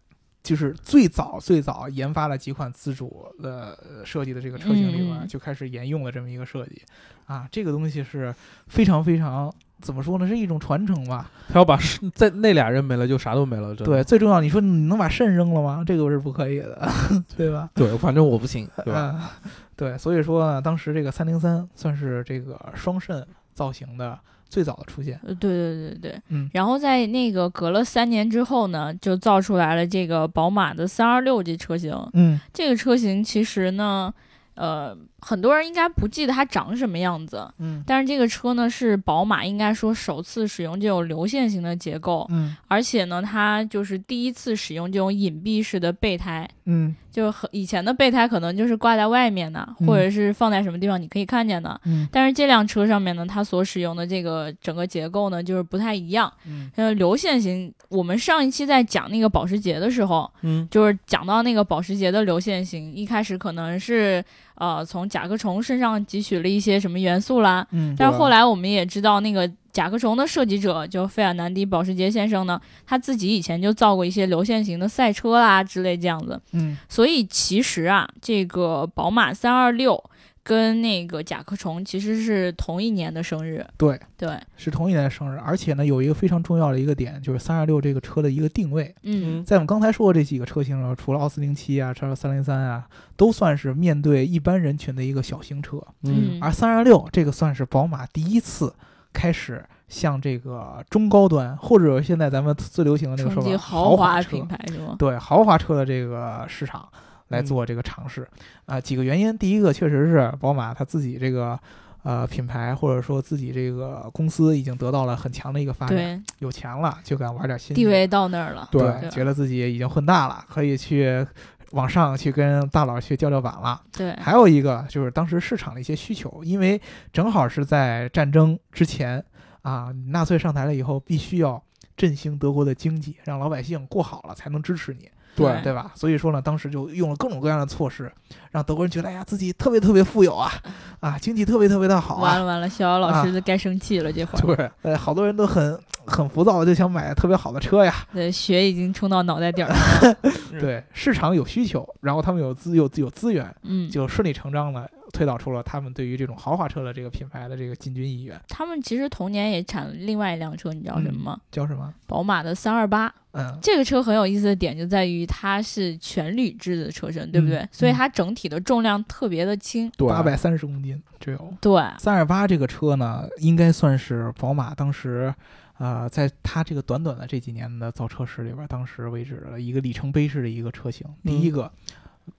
[0.44, 6.82] 就是最早最早研发了几款自主的呃设计的这个车型里边嗯嗯就开始沿用了这么一个设计
[7.26, 8.36] 啊，这个东西是
[8.68, 9.52] 非常非常。
[9.82, 10.26] 怎么说呢？
[10.26, 11.30] 是一种传承吧。
[11.50, 13.86] 他要把肾在那俩人没了，就啥都没了，真的。
[13.86, 15.84] 对，最重要，你说你能把肾扔了吗？
[15.86, 16.90] 这个是不可以的，
[17.36, 17.70] 对吧？
[17.74, 19.30] 对，反正我不行，对吧？
[19.44, 24.18] 嗯，对，所以说呢，当时这个三零三算是这个双肾造型的
[24.54, 25.20] 最早的出现。
[25.26, 26.22] 呃，对对对对。
[26.30, 31.92] 嗯然后在那个隔了三年之后呢，就造出来了这个宝马的三二六这车型。
[32.14, 34.14] 嗯这个车型其实呢，
[34.54, 37.84] 呃，很多人应该不记得它长什么样子，嗯。
[37.88, 42.56] 但是这个车呢是宝马应该说首次使用这种流线型的结构，嗯。
[42.68, 46.48] 而且呢，它就是第一次使用这种隐蔽式的备胎。
[46.66, 46.96] 嗯。
[47.14, 49.88] 就很以前的备胎可能就是挂在外面的，嗯。
[49.88, 51.80] 或者是放在什么地方你可以看见的。
[51.86, 52.08] 嗯。
[52.12, 56.32] 但是这辆车上面呢，它所使用的这个整个结构呢，就是不太一样。
[56.46, 56.70] 嗯。
[56.76, 64.24] 呃，流线型，我们上一期在讲那个保时捷的时候，嗯，就是讲到那个保时捷的流线型，一开始可能是
[64.64, 76.40] 呃从甲壳虫身上汲取了一些什么元素啦，嗯，但是后来我们也知道，那个甲壳虫的设计者就费尔南迪·保时捷先生呢，他自己以前就造过一些流线型的赛车啦之类这样子。
[76.54, 76.78] 嗯。
[76.88, 80.02] 所以其实啊，这个宝马三二六
[80.44, 83.66] 跟那个甲壳虫其实是同一年的生日。
[83.78, 88.94] 对，对，是同一年的生日，而且呢，有一个非常重要的一个点，就是三二六这个车的一个定位。
[89.04, 98.74] 嗯在我们刚才说的这几个车型中，除了奥斯汀七啊、叉三零三啊，都算是面对一般人群的一个小型车，嗯而三二六这个算是宝马第一次
[99.14, 104.96] 开始向这个中高端，或者现在咱们最流行的那个冲击说法豪华品牌是吗？
[105.00, 106.90] 对豪华车的这个市场
[107.30, 108.28] 来嗯做这个尝试
[108.66, 111.60] 啊、几个原因，第一个确实是宝马它自己这个
[112.04, 118.68] 呃品牌或者说自己这个公司已经得到了很强的一个发展，有钱了就敢玩点新地位到那儿了。
[118.72, 121.26] 对，对觉得自己已经混大了，可以去
[121.72, 123.82] 往上去跟大佬去叫叫板了。
[123.92, 126.80] 对，还有一个就是当时市场的一些需求，因为
[127.12, 129.24] 正好是在战争之前
[129.64, 131.64] 啊，纳粹上台了以后，必须要
[131.98, 135.92] 振兴德国的经济，让老百姓过好了才能支持你，对对吧？
[135.96, 138.12] 所以说呢，当时就用了各种各样的措施，
[138.52, 140.52] 让德国人觉得哎呀自己特别特别富有啊，
[141.00, 147.94] 啊，经济特别特别的好啊，完了完了，逍遥老师该生气了，这会儿对，呃，好多人都很很浮躁，就想买特别好的车呀。
[148.14, 150.16] 对血已经冲到脑袋顶儿了。
[150.60, 158.38] 对，市场有需求，然后他们有资有有资源，嗯，就顺理成章的推导出了他们对于这种豪华车的这个品牌的这个进军意愿。
[158.50, 161.40] 他们其实同年也产了另外一辆车，你知道什么吗？
[161.52, 161.94] 叫什么？
[162.08, 163.14] 宝马的三二八。
[163.32, 167.58] 嗯，这个车很有意思的点就在于它是全铝制的车身，对不对？
[167.60, 169.90] 嗯所以它整体的重量特别的轻。
[169.98, 171.54] 对，八百三十公斤只有。
[171.62, 175.34] 对，三二八这个车呢，应该算是宝马当时，
[175.80, 181.08] 呃，在它这个短短的这几年的造车史里边，当时为止的一个里程碑式的一个车型。
[181.24, 181.72] 第一个，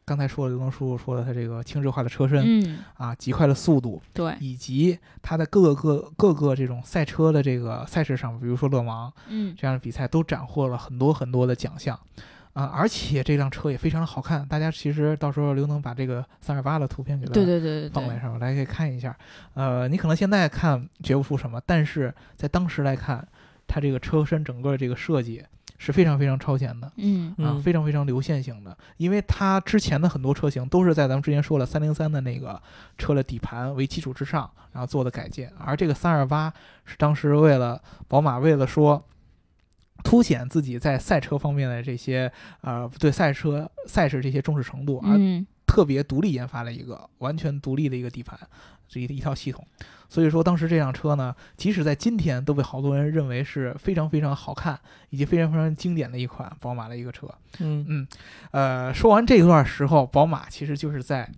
[0.05, 11.99] 刚才说了刘能叔叔说的，他这个轻质化的车身、嗯，啊，极快的速度，对，以及他的各个各各个这种赛车的这个赛事上，比如说勒芒嗯，这样的比赛，都斩获了很多很多的奖项。
[12.55, 19.17] 啊，而且这辆车也非常的好看，大家其实到时候刘能把这个三二八的图片给对对对对对，放在上面，大家可以看一下。
[19.55, 23.27] 呃，你可能现在看觉不出什么，但是在当时来看，
[23.67, 25.45] 它这个车身整个这个设计
[25.79, 26.91] 是非常非常超前的。
[26.97, 27.63] 嗯啊，嗯。
[27.63, 32.61] 非常非常流线型的，因为它之前的很多车型都是在咱们之前说了三零三的那个
[32.99, 36.53] 车的底盘为基础之上，然后做的改进，而这个三二八
[36.85, 39.03] 是当时为了宝马为了说
[40.03, 48.39] 凸显自己在赛车方面的这些呃对赛车赛事这些重视程度，而嗯，特别独立研发了一个完全独立的一个底盘，
[48.89, 49.67] 这一一套系统。
[50.09, 54.79] 所以说，当时这辆车呢，即使在今天都被好多人认为是非常非常好看
[55.11, 57.27] 以及非常非常经典的一款宝马的一个车。
[57.59, 58.09] 嗯嗯，
[58.53, 61.29] 呃，说完这段时候，宝马其实就是在。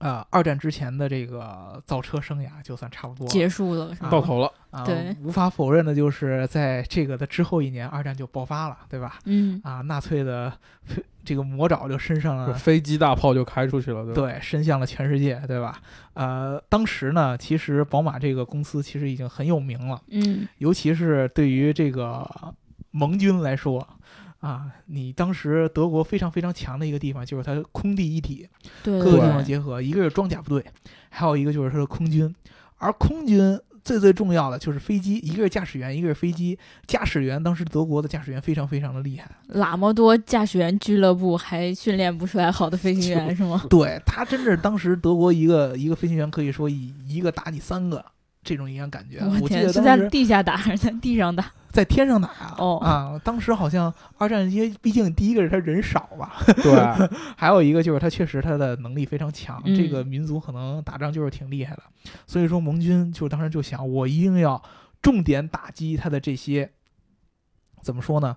[0.00, 3.94] 呃，二战之前的这个造车生涯就算差不多结束了？
[4.10, 9.18] 到头了，啊，对无法否认的就是在这个的之后一年，二战就爆发了，对吧？
[9.26, 10.50] 嗯，啊，纳粹的
[11.22, 14.22] 这个魔爪就伸上了飞机大炮就开出去了，对吧？
[14.22, 15.78] 对，伸向了全世界，对吧？
[16.14, 22.26] 呃，当时呢，其实宝马这个公司其实已经很有名了，嗯，尤其是对于这个
[22.92, 23.86] 盟军来说，
[24.40, 28.48] 啊，你当时德国非常非常强的一个地方就是它空地一体，
[28.82, 30.64] 对各个地方结合，一个是装甲部队，
[31.08, 32.34] 还有一个就是它的空军，
[32.78, 33.58] 而空军。
[33.82, 36.56] 最最重要的就是飞机，一个是驾驶员，一个是飞机。
[36.86, 43.64] 驾驶员当时德国的驾驶员非常非常的厉害，那么多驾驶员俱乐部还训练不出来好的飞行员 是吗？
[43.70, 48.04] 对他真是当时德国一个一个飞行员可以说一一个打你三个
[48.42, 49.20] 这种一样感觉。
[49.20, 51.52] 我记得，是在地下打还是在地上打？
[51.70, 56.72] 在天上打啊，哦啊，当时好像二战，因为毕竟第一个是他人少吧，对，
[57.38, 61.82] 还有一个就是他确实他的能力非常强，嗯这个民族可能打仗就是挺厉害的，
[62.26, 64.60] 所以说盟军就当时就想，我一定要
[65.00, 66.68] 重点打击他的这些
[67.80, 68.36] 怎么说呢，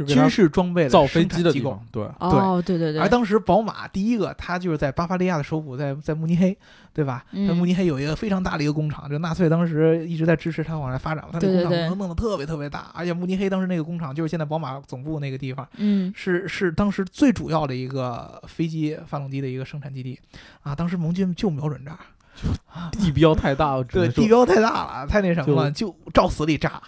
[0.00, 6.56] 就给他军事装备的造飞生产机构机的地方，对，哦，对对对，而当时宝马第一个，它就是在巴伐利亚的首府，在在慕尼黑，
[6.94, 7.24] 对吧？
[7.32, 20.18] 嗯在慕尼黑有一个非常大的一个工厂，就纳粹当时一直在支持它往外发展，它那对对对个工厂能弄得特别特别大，而且慕尼黑当时那个工厂就是现在宝马总部那个地方，嗯是是当时最主要的一个飞机发动机的一个生产基地
[20.62, 20.74] 啊。
[20.74, 21.98] 当时盟军就瞄准这儿，
[22.92, 26.80] 地标太大了，只对，能说地标太大了，太那什么了，就照死里炸。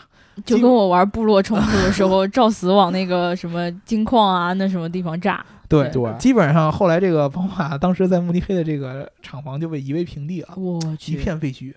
[0.45, 5.45] 就跟我玩部落冲突的时候，照死往那个什么金矿啊，那什么地方炸。
[5.69, 10.49] 对对基本上后来这个宝马当时在慕尼黑的这个厂房就被夷为平地了。
[10.57, 11.73] 我一，片废墟，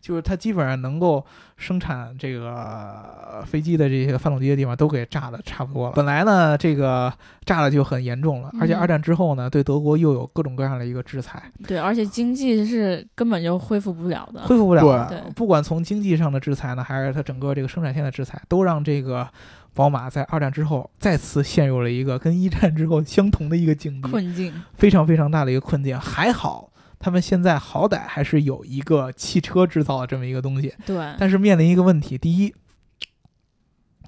[0.00, 1.24] 就是它基本上能够
[1.56, 5.92] 生产这个呃飞机的这些发动机的地方都给炸的差不多了。
[5.94, 7.12] 本来呢，这个
[7.44, 14.42] 炸的就很严重了，而且嗯二战之后呢，对德国又有各种各样的一个制裁，对，而且经济是根本就恢复不了的。
[14.42, 15.08] 恢复不了了。
[15.08, 19.28] 对不管从经济上的制裁呢，还是它整个这个生产线的制裁，都让这个
[19.74, 25.98] 宝马在二战之后再次陷入了一个跟一战之后相同的一个境地，困境，非常非常大的一个困境。
[25.98, 26.70] 还好。
[26.98, 32.52] 他们现在好歹还是有一个汽车制造的这么一个东西，对，但是面临一个问题，第一，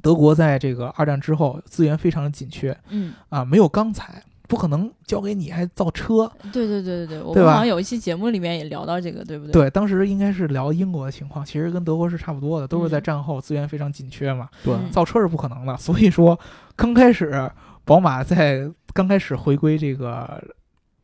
[0.03, 6.29] 德国在这个二战之后资源非常的紧缺嗯，啊，没有钢材，不可能交给你还造车。
[6.53, 9.53] 对对对对对，我们好像有一期节目里面也聊到这个，对不对？
[9.53, 15.77] 对，当时应该是聊英国的情况，其实跟德国是差不多的，都是在嗯战后资源非常紧缺嘛，对嗯造车是不可能的。
[15.77, 16.39] 所以说，
[16.75, 17.49] 刚开始
[17.85, 20.43] 宝马在刚开始回归这个。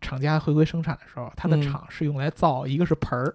[0.01, 1.63] 厂家回归生产的时候，它的嗯。
[1.63, 3.35] 厂是用来造一个是盆儿，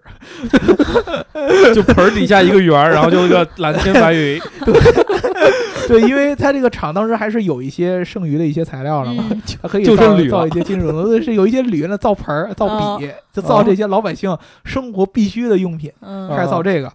[1.74, 4.40] 就盆儿底下一个圆儿，然后就一个蓝天白云，
[5.88, 16.30] 对，因为它这个厂当时还是有一些剩余的一些材料了嘛，嗯它可以造就剩铝造一些金属的，是有一些铝呢，造盆儿、造笔，就造这些老百姓生活必须的用品，嗯。
[16.30, 16.92] 开始造这个。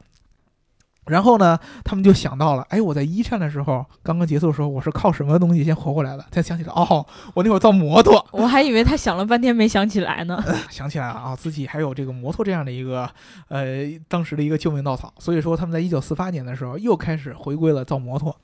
[1.06, 6.24] 然后呢，他们就想到了，哎，我在一战的时候刚刚结束的时候，我是靠什么东西先活过来的？
[6.30, 10.42] 才想起来，哦，我那会儿造摩托， 我还以为他想了半天没想起来呢。
[10.68, 13.08] 想起来了啊，自己还有这个摩托这样的一个
[13.48, 13.66] 呃
[14.08, 15.12] 当时的一个救命稻草。
[15.18, 18.36] 所以说，他们在一九四八年的时候又开始回归了造摩托，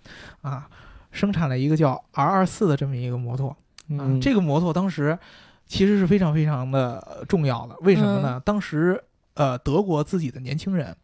[0.43, 0.69] 啊，
[1.11, 3.49] 生产了一个叫 R 二四的这么一个摩托。
[3.49, 3.57] 啊
[3.89, 5.19] 嗯，，这个摩托当时
[5.67, 8.41] 其实是非常非常的呃重要的，为什么呢？
[8.43, 9.03] 当时
[9.35, 10.97] 呃，德国自己的年轻人，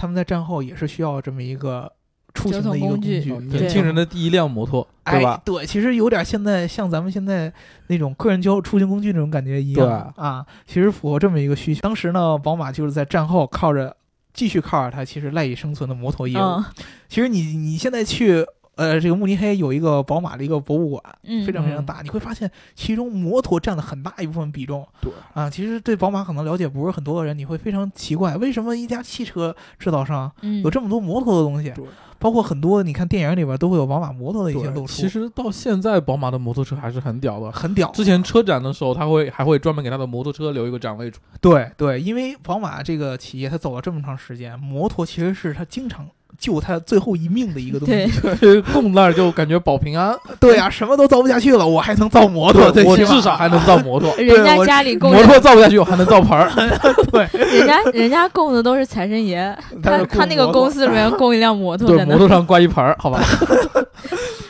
[0.00, 1.92] 他们在战后也是需要这么一个
[2.32, 7.52] 出行的一个工具，工具年轻人的第一辆摩托，对哎吧？，对，其实有点现在像咱们现在
[7.88, 9.86] 那种个人交出行工具那种感觉一样
[10.16, 11.82] 对啊，其实符合这么一个需求。
[11.82, 13.94] 当时呢，宝马就是在战后靠着
[14.32, 16.40] 继续靠着它其实赖以生存的摩托业务。
[16.40, 16.64] 嗯
[17.08, 18.46] 其实你你现在去
[18.80, 24.86] 呃这个慕尼黑有一个宝马的一个博物馆，嗯，非常非常大，你会发现其中摩托占了很大一部分比重。
[25.00, 31.70] 对啊，其实对宝马可能了解不是很多的人，你会非常奇怪，为什么一家汽车制造商嗯有这么多摩托的东西？
[31.70, 31.84] 对
[32.18, 37.50] 包括很多你看电影里边都会有宝马摩托的一些露出，其实到现在，宝马的摩托车还是很屌的。
[37.50, 37.90] 很屌。
[37.92, 41.18] 之前车展的时候，他会还会专门给他的摩托车留一个展位处。
[41.40, 46.06] 对对，因为宝马这个企业它走了这么长时间，摩托其实是它经常
[46.40, 48.60] 救他最后一命的一个东对西。
[48.72, 54.12] 供那儿就感觉保平安， 对呀、什么都造不下去了，我还能造摩托，最我至少还能造摩托。
[54.18, 56.50] 人家家里供摩托造不下去，我还能造盆儿。
[57.12, 57.28] 对。
[57.38, 63.20] 人家人家供的都是财神爷，他他那个公司里面供一辆摩托对，在摩，托上挂一盆儿，好吧？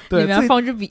[0.08, 0.90] 对里面放支笔，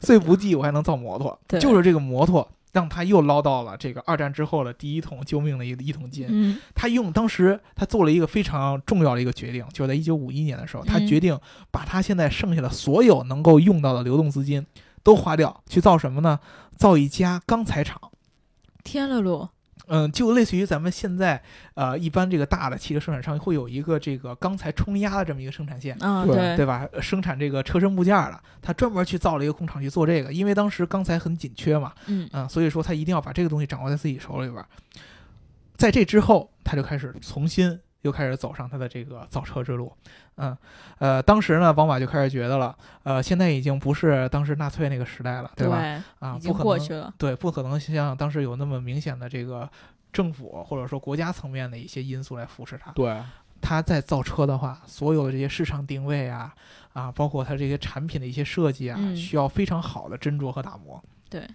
[0.00, 1.58] 最不济我还能造摩托，对。
[1.60, 6.26] 就是这个摩托让他又捞到了这个二战之后的第一桶救命的一一桶金。
[6.30, 11.38] 嗯他用当时他做了一个非常重要的一个决定，就是在一九五一年的时候，他嗯决定
[11.70, 14.66] 把他现在剩下的所有能够用到的流动资金
[15.02, 16.40] 都花掉，去造什么呢？
[16.76, 18.00] 造一家钢材厂。
[18.82, 19.50] 天了噜，
[19.94, 21.38] 嗯，就类似于咱们现在
[21.74, 25.94] 呃一般这个大的汽车生产商会有一个这个钢材冲压的这么一个生产线。
[26.00, 26.88] 啊对对对吧？
[27.02, 34.66] 生产这个车身部件的，他专门去造了一个工厂去做这个，因为当时钢材很紧缺嘛，嗯啊、所以说他一定要把这个东西掌握在自己手里边儿。
[35.76, 39.92] 在这之后，他就开始重新又开始走上他的这个造车之路。
[40.36, 40.56] 嗯，
[40.98, 45.76] 呃，当时呢，宝马就开始觉得了，呃，现在已经不是当时纳粹那个时代了，对吧？
[46.18, 49.68] 啊，已经不可能过去了，对，不可能像当时有那么明显的这个
[50.12, 52.90] 政府或者说国家层面的一些因素来扶持它。
[52.92, 53.22] 对，
[53.60, 56.52] 它在造车的话，所有的这些市场定位啊，
[56.94, 61.00] 啊，包括它这些产品的一些设计啊，嗯需要非常好的斟酌和打磨。
[61.28, 61.46] 对，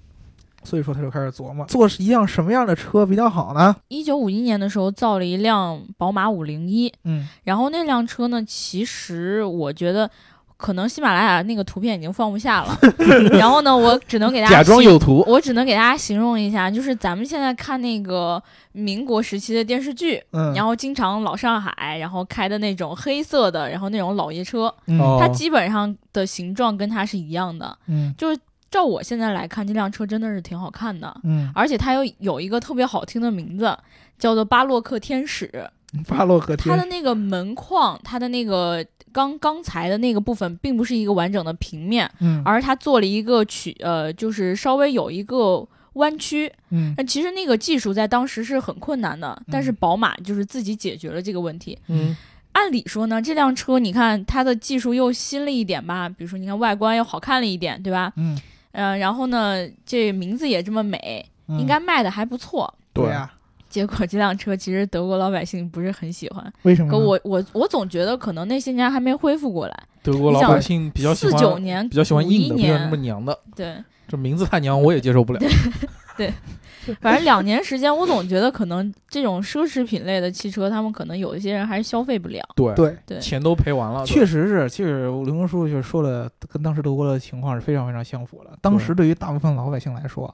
[0.67, 3.73] 所以说他就开始琢磨，做一辆什么样的车比较好呢？
[3.87, 10.11] 一九五一年的时候造了一辆宝马五零一，嗯，然后那辆车呢，其实我觉得
[10.57, 12.77] 可能喜马拉雅那个图片已经放不下了，
[13.39, 18.43] 然后呢，我只能给大家假装形有图，我只能给大家形容一下，就是咱们现在看那个
[18.73, 27.77] 民国时期的电视剧，嗯，然后经常老上海，然后开的那种黑色的，然后那种老爷车，嗯哦它基本上的形状跟它是一样的。
[27.87, 28.37] 嗯就是
[28.69, 33.77] 照我现在来看，这辆车真的是挺好看的，嗯，而且它有有一个特别好听的名字，
[34.19, 35.69] 叫做巴洛克天使。
[36.05, 46.51] 巴洛克天它的那个门框，它的那个钢钢材的那个部分，并不是一个完整的平面，嗯而它做了一个曲，呃，就是稍微有一个弯曲。
[46.71, 51.79] 嗯那其实那个技术在当时是很困难的，但是宝马就是自己解决了这个问题。
[51.87, 52.15] 嗯，
[52.51, 58.11] 按理说呢，这辆车你看它的技术又新了一点吧，比如说你看外观又好看了一点，对吧？
[58.17, 58.37] 嗯，
[58.71, 62.73] 嗯、然后呢，这名字也这么美，嗯应该卖的还不错。
[62.93, 63.31] 对呀、
[63.69, 66.91] 结果这辆车其实德国老百姓不是很喜欢，为什么？
[66.91, 69.83] 可我我我总觉得可能那些年还没恢复过来。
[70.03, 73.37] 德国老百姓比较喜四九欢年比较喜欢硬的，不喜欢那年么娘的。
[73.55, 73.75] 对，
[74.07, 75.39] 这名字太娘，我也接受不了。
[77.01, 82.41] 反正两年时间，我总觉得可能这种奢侈品类的汽车，他们可能有一些人还是消费不了。
[82.55, 84.05] 对，对，对，钱都赔完了。
[84.05, 88.57] 确实是，其实刘工叔就是说的，跟当时德国的情况是非常非常相符的。
[88.61, 90.33] 当时对于大部分老百姓来说，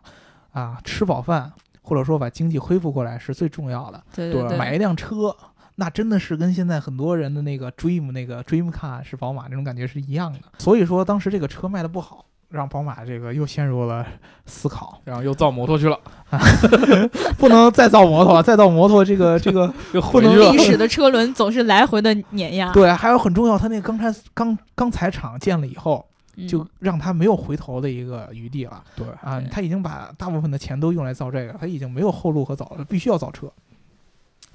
[0.51, 4.03] 啊，吃饱饭或者说把经济恢复过来是最重要的。
[4.15, 5.35] 对对对，买一辆车，
[5.75, 10.39] 那真的是跟现在很多人的那个 dream 那个 dream car 是宝马那种感觉是一样的。
[10.59, 12.23] 所以说当时这个车卖的不好，
[12.53, 14.05] 让宝马这个又陷入了
[14.45, 15.99] 思考， 然后又造摩托去了，
[17.39, 20.57] 不能再造摩托了，再造摩托这个这个 又不能回去了历。
[20.59, 22.71] 史的车轮总是来回的碾压。
[22.71, 28.83] 对，还有很重要，他那个钢材钢钢材厂建了以后，嗯，就让他没有回头的一个余地了。
[28.95, 33.51] 对，啊，他已经把大部分的钱都用来造这个，他已经没有后路可走了，必须要造车。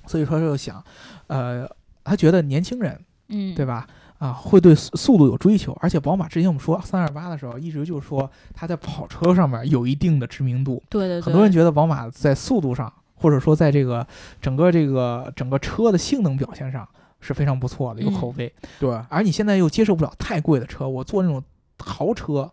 [0.07, 0.81] 所以说就想，
[1.27, 1.69] 呃，
[2.05, 2.97] 他觉得年轻人
[3.29, 3.87] 嗯，对吧？
[4.19, 11.21] 啊，会对速速度有追求，而且宝马之前我们说三二八的时候，一直就是说它在跑车上面有一定的知名度，对对。
[11.21, 14.07] 对，很多人觉得宝马在速度上，或者说在这个
[14.43, 16.87] 整个这个整个车的性能表现上
[17.21, 18.53] 是非常不错的一个嗯口碑。
[18.81, 21.41] 对，而你现在又接受不了太贵的车，我坐那种
[21.79, 22.51] 豪车，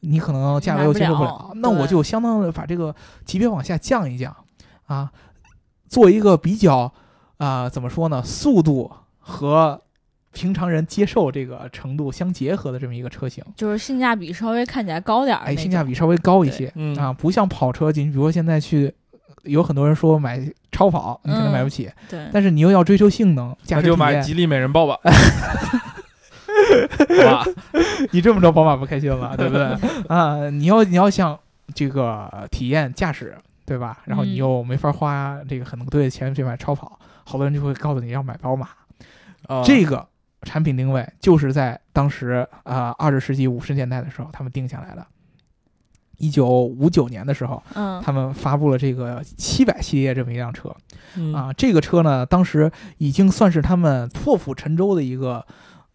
[0.00, 4.36] 你可能价格又接受不了那我就相当于把这个级别往下降一降
[4.84, 5.10] 啊，
[5.88, 6.92] 做一个比较
[7.38, 9.80] 啊、怎么说呢，速度和
[10.32, 18.92] 平常人接受这个程度相结合的这么一个车型，就是性价比稍微看起来高点儿，哎，性价比稍微高一些嗯啊，不像跑车，你比如说现在去。
[19.44, 25.10] 有很多人说买超跑，你可能嗯买不起，对，但是你又要追求性能，驾那驶就买吉利美人豹吧， 好
[27.24, 27.44] 吧？
[28.12, 29.64] 你这么着，宝马不开心了， 对不对？
[30.06, 31.36] 啊，你要你要想
[31.74, 33.98] 这个体验驾驶，对吧？
[34.04, 38.68] 然后你嗯又没法花这个很多的钱去买超跑，好多人就会告诉你要买宝马。
[39.48, 40.06] 啊这个
[40.42, 45.06] 产品定位就是在当时啊二十世纪五十年代的时候他们定下来的。
[46.18, 50.72] 一九五九年的时候，嗯，他们发布了这个七百系列这么一辆车
[51.16, 51.52] 嗯啊。
[51.52, 55.44] 这个车呢，当时已经算是他们破釜沉舟的一个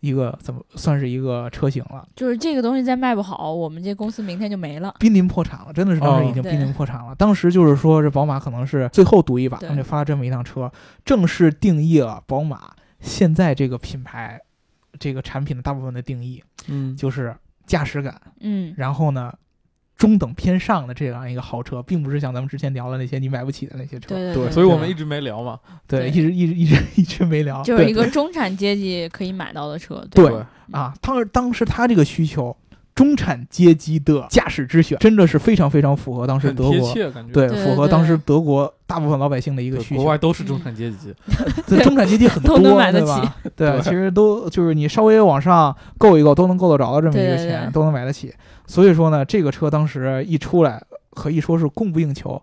[0.01, 2.05] 一个怎么算是一个车型了。
[2.13, 4.93] 就是这个东西再卖不好，我们这公司明天就没了。
[4.99, 7.15] 濒临破产了，真的是当时已经哦濒临破产了。
[7.15, 10.69] 当时就是说，这宝马可能是最后赌一把，他就发了这么一辆车，
[11.05, 14.39] 正式定义了宝马现在这个品牌
[14.99, 17.35] 这个产品的大部分的定义，嗯，就是
[17.65, 19.33] 驾驶感，嗯，然后呢。
[19.97, 24.09] 中等偏上的这样一个豪车，并不是像咱们之前聊的那些你买不起的那些车。
[24.09, 25.59] 对，对对，所以我们一直没聊嘛。
[25.87, 27.63] 对对一直一直一直一直没聊。
[27.63, 30.07] 就是一个中产阶级可以买到的车。
[30.11, 32.55] 对吧啊，当时当时他这个需求，
[32.97, 36.93] 中产阶级的驾驶之选，真的是非常非常符合当时德国
[37.31, 40.01] 对，对符合当时德国大部分老百姓的一个需求。
[40.01, 41.13] 国外都是中产阶级，
[41.67, 43.51] 对，中产阶级很多，都能买得对吧起？
[43.55, 48.33] 对，其实都就是你稍微往上够一够，都能够得着的这么一个对对钱，对都能买得起。
[48.65, 50.81] 所以说呢，这个车当时一出来，
[51.11, 52.41] 可以说是供不应求。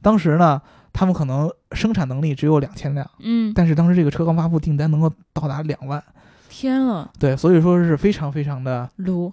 [0.00, 6.00] 当时呢，他们可能生产能力只有两千辆，嗯，但是当时这个车刚发布，订单能够到达两万。
[6.48, 9.32] 天了，对，所以说是非常非常的撸，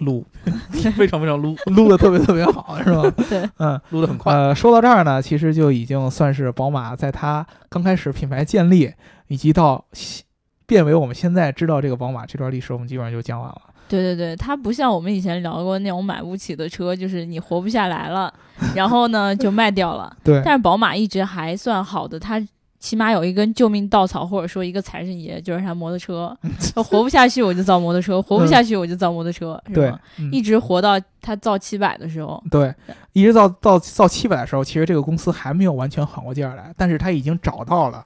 [0.00, 0.24] 撸，
[0.96, 3.10] 非常非常撸，撸的特别特别好， 是吧？
[3.28, 4.32] 对，嗯，撸的很快。
[4.34, 8.92] 呃，说到这儿呢，其实就已经算是宝马在它刚开始品牌建立，
[9.28, 10.24] 以及到现
[10.66, 13.62] 变为我们现在知道这个宝马这段历史，我们基本上就讲完了。
[13.88, 18.32] 对对对，它不像我们以前聊过那种买不起的车，就是你活不下来了，
[18.74, 20.12] 然后呢就卖掉了。
[20.24, 22.44] 对，但是宝马一直还算好的，它
[22.86, 26.36] 起码有一根救命稻草，或者说一个财神爷，就是他摩托车。
[26.76, 32.40] 活不下去我就造摩托车，活不下去我就造摩托车，是嗯对吧？，嗯一直活到他造七百的时候。
[32.48, 32.72] 对，
[33.12, 38.04] 一直到到造七百的时候，其实这个公司还没有完全缓过劲儿来，但是他已经找到了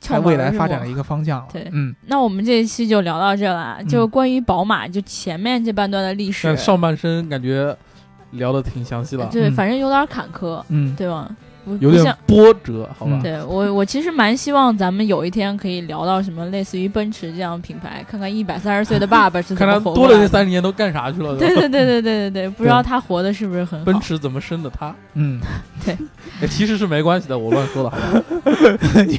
[0.00, 1.02] 它未来发展的一个。
[1.02, 1.48] 方向了。
[1.52, 7.76] 对嗯，那我们这一期就聊到这了，嗯就关于宝马，就前面这半段的历史但，上半身感觉
[8.30, 11.28] 聊的挺详细了，对，嗯反正有点坎坷，嗯，对吧？
[11.64, 13.22] 不有点波折，好吧嗯？
[13.22, 20.16] 对我，我其实蛮希望咱们有一天可以聊到什么类似于奔驰这样品牌，看看一百三十岁的爸爸是怎看他么活多的。
[20.16, 21.36] 这三十年都干啥去了？
[21.36, 23.84] 对对对对对对对，不知道他活的是不是很好。
[23.84, 24.94] 奔驰怎么生的他？
[25.14, 25.40] 嗯，
[26.40, 28.22] 哎其实是没关系的，我乱说的，好吧？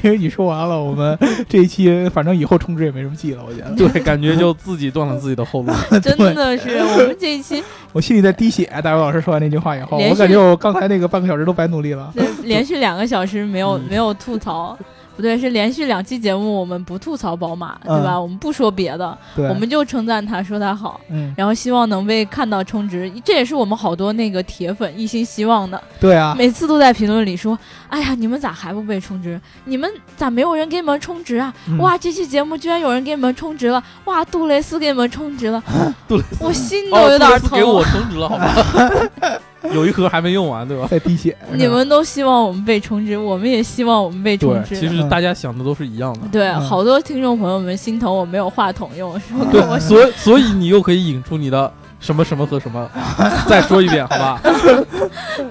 [0.02, 1.16] 因为你说完了，我们
[1.48, 3.74] 这一期反正以后充值也没什么记了，我觉得。
[3.74, 5.72] 对，感觉就自己断了自己的后路。
[6.02, 8.70] 真的是我们这一期 我心里在滴血。
[8.82, 12.12] 大伟老师说完那句话以后，我感觉我刚才那个半个小时都白努力了。
[12.14, 14.76] 对 连续两个小时没有嗯没有吐槽，
[15.16, 18.14] 不对，是连续两期节目我们不吐槽宝马，对吧？
[18.14, 21.00] 嗯我们不说别的，我们就称赞他，说他好。
[21.08, 25.80] 嗯，然后希望能被看到充值，这也是我们好多那个铁粉一心希望的。
[26.00, 27.56] 对啊，每次都在评论里说
[27.88, 29.40] ：“哎呀，你们咋还不被充值？
[29.66, 31.54] 你们咋没有人给你们充值啊？
[31.68, 33.82] 嗯哇，这期节目居然有人给你们充值了！
[34.06, 35.62] 哇，杜蕾斯给你们充值了，
[36.08, 37.40] 杜蕾斯我心都哦，有点疼。
[37.40, 39.38] 杜蕾斯给我充值了，好吧？
[39.72, 40.86] 有一盒还没用完，对吧？
[40.90, 41.36] 在滴血。
[41.52, 44.76] 你们都希望我们被充值，我们也希望我们被充，值。
[44.76, 46.20] 其实大家想的都是一样的。
[46.30, 52.88] 对，嗯好多听众朋友们心疼我没有话筒用，说跟我对， 所以所以你又可以引出你的什么什么和什么，
[53.48, 54.40] 再说一遍，好吧？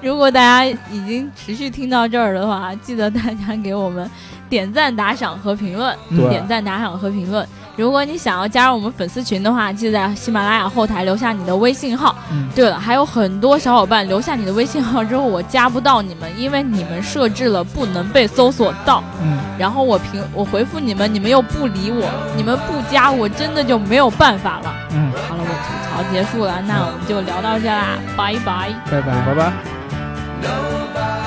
[0.02, 4.08] 如果大家已经持续听到这儿的话，记得大家给我们
[4.48, 5.96] 点赞、打赏和评论。
[6.30, 7.46] 点赞、打赏和评论。
[7.76, 12.14] 如果你想要加入我们粉丝群的话，记得在喜马拉雅后台留下你的微信号。
[12.30, 19.02] 嗯对了，还有很多小伙伴留下你的微信号之后，我加不到你们，因为你们设置了不能被搜索到。
[19.20, 24.72] 嗯，然后我评我回复你们，你们又不理我，你们不加我，真的就没有办法了。
[24.92, 28.72] 嗯，好了，我吐槽结束了，那我们就聊到这啦，拜拜。
[28.88, 31.23] 拜拜，拜拜。